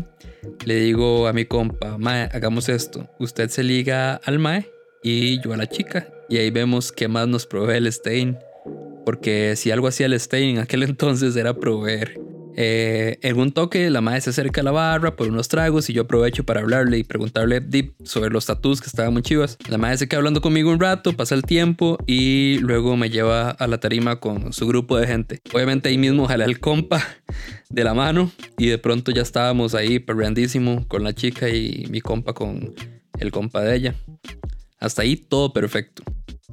le 0.65 0.77
digo 0.77 1.27
a 1.27 1.33
mi 1.33 1.45
compa, 1.45 1.99
Mae, 1.99 2.29
hagamos 2.33 2.69
esto. 2.69 3.09
Usted 3.19 3.49
se 3.49 3.65
liga 3.65 4.21
al 4.25 4.39
Mae 4.39 4.71
y 5.03 5.41
yo 5.43 5.53
a 5.53 5.57
la 5.57 5.67
chica. 5.67 6.07
Y 6.29 6.37
ahí 6.37 6.51
vemos 6.51 6.93
qué 6.93 7.09
más 7.09 7.27
nos 7.27 7.47
provee 7.47 7.79
el 7.79 7.93
Stein. 7.93 8.39
Porque 9.05 9.57
si 9.57 9.71
algo 9.71 9.89
hacía 9.89 10.07
el 10.07 10.21
Stein 10.21 10.57
en 10.57 10.59
aquel 10.59 10.83
entonces 10.85 11.35
era 11.35 11.55
proveer. 11.55 12.30
Eh, 12.57 13.19
en 13.23 13.39
un 13.39 13.53
toque, 13.53 13.91
la 13.91 14.01
madre 14.01 14.21
se 14.21 14.31
acerca 14.31 14.61
a 14.61 14.65
la 14.65 14.71
barra 14.71 15.17
por 15.17 15.29
unos 15.29 15.49
tragos 15.49 15.89
y 15.89 15.93
yo 15.93 16.03
aprovecho 16.03 16.45
para 16.45 16.61
hablarle 16.61 16.99
y 16.99 17.05
preguntarle 17.05 17.61
deep 17.61 17.95
sobre 18.05 18.31
los 18.31 18.47
tatuos 18.47 18.81
que 18.81 18.89
estaban 18.89 19.13
muy 19.13 19.23
chivas. 19.23 19.57
La 19.69 19.79
madre 19.79 19.99
se 19.99 20.09
queda 20.09 20.19
hablando 20.19 20.41
conmigo 20.41 20.71
un 20.71 20.81
rato, 20.81 21.13
pasa 21.15 21.35
el 21.35 21.43
tiempo 21.43 21.99
y 22.07 22.59
luego 22.61 22.97
me 22.97 23.11
lleva 23.11 23.51
a 23.51 23.67
la 23.67 23.79
tarima 23.79 24.21
con 24.21 24.53
su 24.53 24.67
grupo 24.67 24.97
de 24.99 25.07
gente. 25.07 25.41
Obviamente 25.53 25.89
ahí 25.89 25.99
mismo 25.99 26.27
jala 26.27 26.45
el 26.45 26.61
compa 26.61 27.03
de 27.71 27.85
la 27.85 27.95
mano 27.95 28.31
y 28.59 28.67
de 28.67 28.79
pronto 28.79 29.13
ya 29.13 29.23
estábamos 29.23 29.75
ahí 29.75 29.99
perrandísimo 29.99 30.87
con 30.89 31.05
la 31.05 31.15
chica 31.15 31.49
y 31.49 31.87
mi 31.91 32.01
compa 32.01 32.33
con 32.35 32.75
el 33.19 33.31
compa 33.31 33.63
de 33.63 33.77
ella. 33.77 33.95
Hasta 34.79 35.03
ahí 35.03 35.17
todo 35.17 35.53
perfecto. 35.53 36.03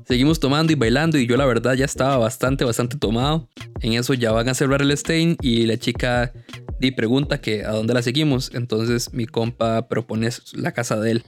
Seguimos 0.05 0.39
tomando 0.39 0.71
y 0.71 0.75
bailando 0.75 1.17
y 1.17 1.27
yo 1.27 1.37
la 1.37 1.45
verdad 1.45 1.73
ya 1.73 1.85
estaba 1.85 2.17
bastante, 2.17 2.63
bastante 2.63 2.97
tomado. 2.97 3.49
En 3.81 3.93
eso 3.93 4.13
ya 4.13 4.31
van 4.31 4.49
a 4.49 4.53
cerrar 4.53 4.81
el 4.81 4.91
stain 4.91 5.37
y 5.41 5.65
la 5.65 5.77
chica 5.77 6.31
di 6.79 6.91
pregunta 6.91 7.41
que 7.41 7.65
a 7.65 7.71
dónde 7.71 7.93
la 7.93 8.01
seguimos. 8.01 8.51
Entonces 8.53 9.13
mi 9.13 9.25
compa 9.25 9.87
propone 9.87 10.29
la 10.53 10.71
casa 10.71 10.97
de 10.99 11.11
él. 11.11 11.23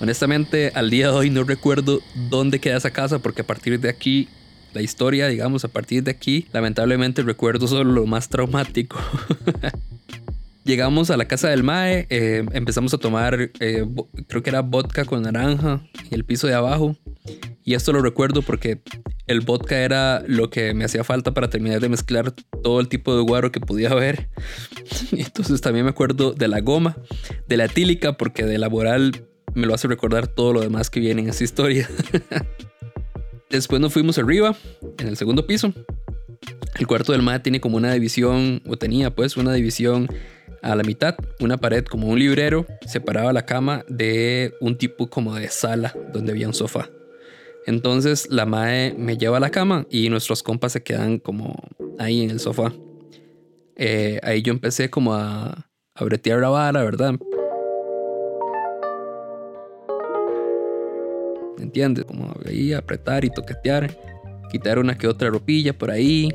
Honestamente, 0.00 0.70
al 0.74 0.90
día 0.90 1.08
de 1.08 1.12
hoy 1.12 1.30
no 1.30 1.42
recuerdo 1.42 2.00
dónde 2.30 2.60
queda 2.60 2.76
esa 2.76 2.92
casa 2.92 3.18
porque 3.18 3.42
a 3.42 3.46
partir 3.46 3.80
de 3.80 3.88
aquí, 3.88 4.28
la 4.72 4.80
historia, 4.80 5.26
digamos, 5.26 5.64
a 5.64 5.68
partir 5.68 6.04
de 6.04 6.12
aquí, 6.12 6.46
lamentablemente 6.52 7.22
recuerdo 7.22 7.66
solo 7.66 7.92
lo 7.92 8.06
más 8.06 8.28
traumático. 8.28 8.96
Llegamos 10.68 11.08
a 11.08 11.16
la 11.16 11.24
casa 11.24 11.48
del 11.48 11.62
Mae, 11.62 12.06
eh, 12.10 12.44
empezamos 12.52 12.92
a 12.92 12.98
tomar, 12.98 13.52
eh, 13.58 13.86
creo 14.26 14.42
que 14.42 14.50
era 14.50 14.60
vodka 14.60 15.06
con 15.06 15.22
naranja 15.22 15.80
en 16.04 16.08
el 16.10 16.26
piso 16.26 16.46
de 16.46 16.52
abajo. 16.52 16.94
Y 17.64 17.72
esto 17.72 17.90
lo 17.90 18.02
recuerdo 18.02 18.42
porque 18.42 18.82
el 19.26 19.40
vodka 19.40 19.78
era 19.78 20.22
lo 20.26 20.50
que 20.50 20.74
me 20.74 20.84
hacía 20.84 21.04
falta 21.04 21.32
para 21.32 21.48
terminar 21.48 21.80
de 21.80 21.88
mezclar 21.88 22.32
todo 22.62 22.80
el 22.80 22.88
tipo 22.88 23.16
de 23.16 23.22
guaro 23.22 23.50
que 23.50 23.60
podía 23.60 23.92
haber. 23.92 24.28
Entonces 25.12 25.62
también 25.62 25.86
me 25.86 25.90
acuerdo 25.90 26.34
de 26.34 26.48
la 26.48 26.60
goma, 26.60 26.98
de 27.46 27.56
la 27.56 27.64
etílica, 27.64 28.18
porque 28.18 28.44
de 28.44 28.58
laboral 28.58 29.26
me 29.54 29.66
lo 29.66 29.72
hace 29.72 29.88
recordar 29.88 30.26
todo 30.26 30.52
lo 30.52 30.60
demás 30.60 30.90
que 30.90 31.00
viene 31.00 31.22
en 31.22 31.30
esa 31.30 31.44
historia. 31.44 31.88
Después 33.48 33.80
nos 33.80 33.94
fuimos 33.94 34.18
arriba, 34.18 34.54
en 34.98 35.08
el 35.08 35.16
segundo 35.16 35.46
piso. 35.46 35.72
El 36.78 36.86
cuarto 36.86 37.12
del 37.12 37.22
Mae 37.22 37.40
tiene 37.40 37.58
como 37.58 37.78
una 37.78 37.90
división, 37.94 38.60
o 38.66 38.76
tenía 38.76 39.14
pues 39.14 39.38
una 39.38 39.54
división 39.54 40.08
a 40.62 40.74
la 40.74 40.82
mitad, 40.82 41.14
una 41.40 41.56
pared 41.56 41.84
como 41.84 42.08
un 42.08 42.18
librero 42.18 42.66
separaba 42.86 43.32
la 43.32 43.46
cama 43.46 43.84
de 43.88 44.52
un 44.60 44.76
tipo 44.76 45.08
como 45.08 45.34
de 45.34 45.48
sala 45.48 45.94
donde 46.12 46.32
había 46.32 46.46
un 46.46 46.54
sofá. 46.54 46.88
Entonces 47.66 48.28
la 48.30 48.46
mae 48.46 48.94
me 48.96 49.16
lleva 49.16 49.36
a 49.36 49.40
la 49.40 49.50
cama 49.50 49.86
y 49.90 50.08
nuestros 50.08 50.42
compas 50.42 50.72
se 50.72 50.82
quedan 50.82 51.18
como 51.18 51.54
ahí 51.98 52.22
en 52.22 52.30
el 52.30 52.40
sofá. 52.40 52.72
Eh, 53.76 54.18
ahí 54.22 54.42
yo 54.42 54.52
empecé 54.52 54.90
como 54.90 55.14
a, 55.14 55.68
a 55.94 56.04
bretear 56.04 56.40
la 56.40 56.48
vara, 56.48 56.82
¿verdad? 56.82 57.14
¿Entiendes? 61.58 62.04
Como 62.04 62.34
ahí 62.46 62.72
apretar 62.72 63.24
y 63.24 63.30
toquetear, 63.30 63.90
quitar 64.50 64.78
una 64.78 64.96
que 64.96 65.06
otra 65.06 65.28
ropilla 65.28 65.76
por 65.76 65.90
ahí, 65.90 66.30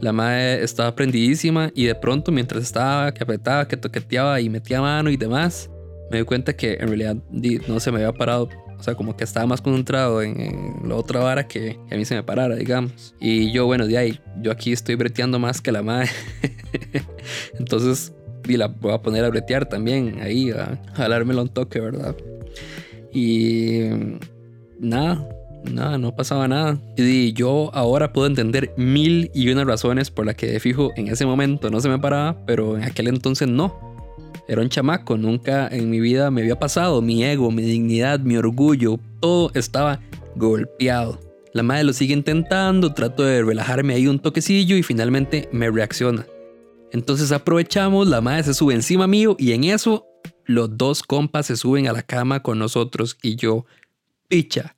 la 0.00 0.12
madre 0.12 0.62
estaba 0.62 0.94
prendidísima 0.94 1.70
y 1.74 1.86
de 1.86 1.94
pronto 1.94 2.32
mientras 2.32 2.62
estaba 2.62 3.12
que 3.12 3.22
apretaba, 3.22 3.66
que 3.68 3.76
toqueteaba 3.76 4.40
y 4.40 4.48
metía 4.48 4.80
mano 4.80 5.10
y 5.10 5.16
demás, 5.16 5.70
me 6.10 6.18
di 6.18 6.24
cuenta 6.24 6.54
que 6.54 6.74
en 6.74 6.88
realidad 6.88 7.16
no 7.68 7.80
se 7.80 7.90
me 7.90 7.98
había 7.98 8.12
parado. 8.12 8.48
O 8.78 8.82
sea, 8.82 8.94
como 8.94 9.16
que 9.16 9.24
estaba 9.24 9.46
más 9.46 9.62
concentrado 9.62 10.20
en, 10.20 10.74
la 10.84 10.96
otra 10.96 11.20
vara 11.20 11.48
que, 11.48 11.78
a 11.90 11.94
mí 11.94 12.04
se 12.04 12.14
me 12.14 12.22
parara, 12.22 12.54
digamos. 12.56 13.14
Y 13.18 13.50
yo, 13.50 13.64
bueno, 13.64 13.86
de 13.86 13.96
ahí, 13.96 14.20
yo 14.42 14.52
aquí 14.52 14.72
estoy 14.72 14.96
breteando 14.96 15.38
más 15.38 15.62
que 15.62 15.72
la 15.72 15.82
madre. 15.82 16.10
Entonces, 17.58 18.12
y 18.46 18.56
la 18.56 18.66
voy 18.66 18.92
a 18.92 19.00
poner 19.00 19.24
a 19.24 19.30
bretear 19.30 19.66
también 19.66 20.20
ahí, 20.20 20.50
a 20.50 20.80
jalármelo 20.94 21.42
un 21.42 21.48
toque, 21.48 21.80
¿verdad? 21.80 22.14
Y 23.12 23.88
nada, 24.78 25.26
nada, 25.72 25.98
no 25.98 26.14
pasaba 26.14 26.48
nada. 26.48 26.78
Y 26.96 27.32
yo 27.32 27.70
ahora 27.74 28.12
puedo 28.12 28.26
entender 28.26 28.72
mil 28.76 29.30
y 29.34 29.48
una 29.50 29.64
razones 29.64 30.10
por 30.10 30.26
las 30.26 30.34
que 30.36 30.46
de 30.46 30.60
fijo 30.60 30.90
en 30.96 31.08
ese 31.08 31.26
momento 31.26 31.70
no 31.70 31.80
se 31.80 31.88
me 31.88 31.98
paraba, 31.98 32.36
pero 32.46 32.76
en 32.76 32.84
aquel 32.84 33.08
entonces 33.08 33.48
no. 33.48 33.94
Era 34.46 34.60
un 34.60 34.68
chamaco, 34.68 35.16
nunca 35.16 35.68
en 35.68 35.88
mi 35.88 36.00
vida 36.00 36.30
me 36.30 36.42
había 36.42 36.58
pasado. 36.58 37.00
Mi 37.00 37.24
ego, 37.24 37.50
mi 37.50 37.62
dignidad, 37.62 38.20
mi 38.20 38.36
orgullo, 38.36 38.98
todo 39.20 39.50
estaba 39.54 40.00
golpeado. 40.36 41.18
La 41.54 41.62
madre 41.62 41.84
lo 41.84 41.92
sigue 41.92 42.12
intentando, 42.12 42.92
trato 42.92 43.22
de 43.22 43.42
relajarme 43.42 43.94
ahí 43.94 44.06
un 44.06 44.18
toquecillo 44.18 44.76
y 44.76 44.82
finalmente 44.82 45.48
me 45.52 45.70
reacciona. 45.70 46.26
Entonces 46.90 47.32
aprovechamos, 47.32 48.08
la 48.08 48.20
madre 48.20 48.42
se 48.42 48.54
sube 48.54 48.74
encima 48.74 49.06
mío 49.06 49.36
y 49.38 49.52
en 49.52 49.64
eso 49.64 50.04
los 50.44 50.76
dos 50.76 51.02
compas 51.02 51.46
se 51.46 51.56
suben 51.56 51.88
a 51.88 51.92
la 51.92 52.02
cama 52.02 52.42
con 52.42 52.58
nosotros 52.58 53.16
y 53.22 53.36
yo, 53.36 53.64
picha. 54.28 54.74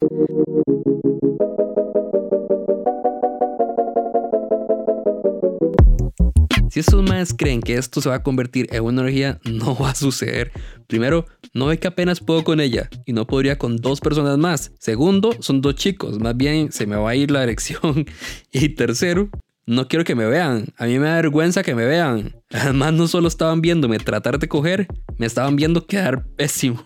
Si 6.76 6.80
esos 6.80 7.02
más 7.02 7.32
creen 7.32 7.62
que 7.62 7.72
esto 7.72 8.02
se 8.02 8.10
va 8.10 8.16
a 8.16 8.22
convertir 8.22 8.68
en 8.70 8.84
una 8.84 9.00
energía, 9.00 9.40
no 9.50 9.74
va 9.74 9.92
a 9.92 9.94
suceder. 9.94 10.52
Primero, 10.86 11.24
no 11.54 11.68
ve 11.68 11.78
que 11.78 11.88
apenas 11.88 12.20
puedo 12.20 12.44
con 12.44 12.60
ella 12.60 12.90
y 13.06 13.14
no 13.14 13.26
podría 13.26 13.56
con 13.56 13.78
dos 13.78 14.02
personas 14.02 14.36
más. 14.36 14.72
Segundo, 14.78 15.34
son 15.40 15.62
dos 15.62 15.76
chicos, 15.76 16.20
más 16.20 16.36
bien 16.36 16.70
se 16.72 16.86
me 16.86 16.96
va 16.96 17.08
a 17.08 17.14
ir 17.14 17.30
la 17.30 17.42
erección. 17.42 18.04
Y 18.52 18.68
tercero, 18.68 19.30
no 19.64 19.88
quiero 19.88 20.04
que 20.04 20.14
me 20.14 20.26
vean. 20.26 20.66
A 20.76 20.84
mí 20.84 20.98
me 20.98 21.06
da 21.06 21.14
vergüenza 21.14 21.62
que 21.62 21.74
me 21.74 21.86
vean. 21.86 22.36
Además, 22.50 22.92
no 22.92 23.08
solo 23.08 23.28
estaban 23.28 23.62
viéndome 23.62 23.98
tratar 23.98 24.38
de 24.38 24.46
coger, 24.46 24.86
me 25.16 25.24
estaban 25.24 25.56
viendo 25.56 25.86
quedar 25.86 26.26
pésimo. 26.36 26.84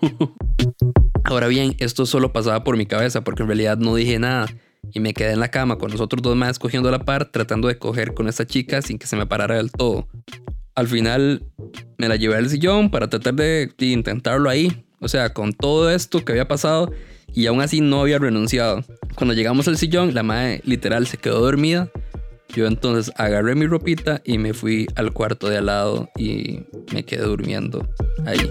Ahora 1.25 1.49
bien, 1.49 1.75
esto 1.81 2.07
solo 2.07 2.33
pasaba 2.33 2.63
por 2.63 2.77
mi 2.77 2.87
cabeza 2.87 3.25
porque 3.25 3.43
en 3.43 3.49
realidad 3.49 3.77
no 3.77 3.97
dije 3.97 4.21
nada 4.21 4.47
y 4.93 5.01
me 5.01 5.15
quedé 5.15 5.33
en 5.33 5.41
la 5.41 5.51
cama 5.51 5.77
con 5.77 5.91
los 5.91 6.01
otros 6.01 6.23
dos 6.23 6.37
más 6.37 6.59
cogiendo 6.59 6.91
la 6.91 7.01
par 7.01 7.27
tratando 7.27 7.69
de 7.69 7.79
coger 7.79 8.15
con 8.15 8.29
esta 8.29 8.47
chica 8.47 8.83
sin 8.83 8.99
que 8.99 9.07
se 9.07 9.17
me 9.17 9.27
parara 9.27 9.57
del 9.57 9.71
todo. 9.71 10.09
Al 10.75 10.89
final 10.89 11.43
me 11.99 12.09
la 12.09 12.17
llevé 12.17 12.37
al 12.37 12.49
sillón 12.49 12.91
para 12.91 13.09
tratar 13.09 13.35
de, 13.35 13.71
intentarlo 13.79 14.49
ahí, 14.49 14.85
o 15.01 15.09
sea, 15.09 15.33
con 15.33 15.53
todo 15.53 15.91
esto 15.91 16.25
que 16.25 16.33
había 16.33 16.49
pasado 16.49 16.93
y 17.33 17.47
aún 17.47 17.61
así 17.61 17.81
no 17.81 18.01
había 18.01 18.19
renunciado. 18.19 18.85
Cuando 19.15 19.35
llegamos 19.35 19.69
al 19.69 19.77
sillón, 19.77 20.15
la 20.15 20.23
madre 20.23 20.63
literal 20.65 21.07
se 21.07 21.17
quedó 21.17 21.41
dormida. 21.41 21.91
Yo 22.55 22.67
entonces 22.67 23.13
agarré 23.17 23.55
mi 23.55 23.67
ropita 23.67 24.21
y 24.25 24.39
me 24.39 24.55
fui 24.55 24.89
al 24.97 25.13
cuarto 25.13 25.49
de 25.49 25.59
al 25.59 25.67
lado 25.67 26.11
y 26.17 26.61
me 26.93 27.05
quedé 27.05 27.23
durmiendo 27.23 27.89
ahí. 28.27 28.51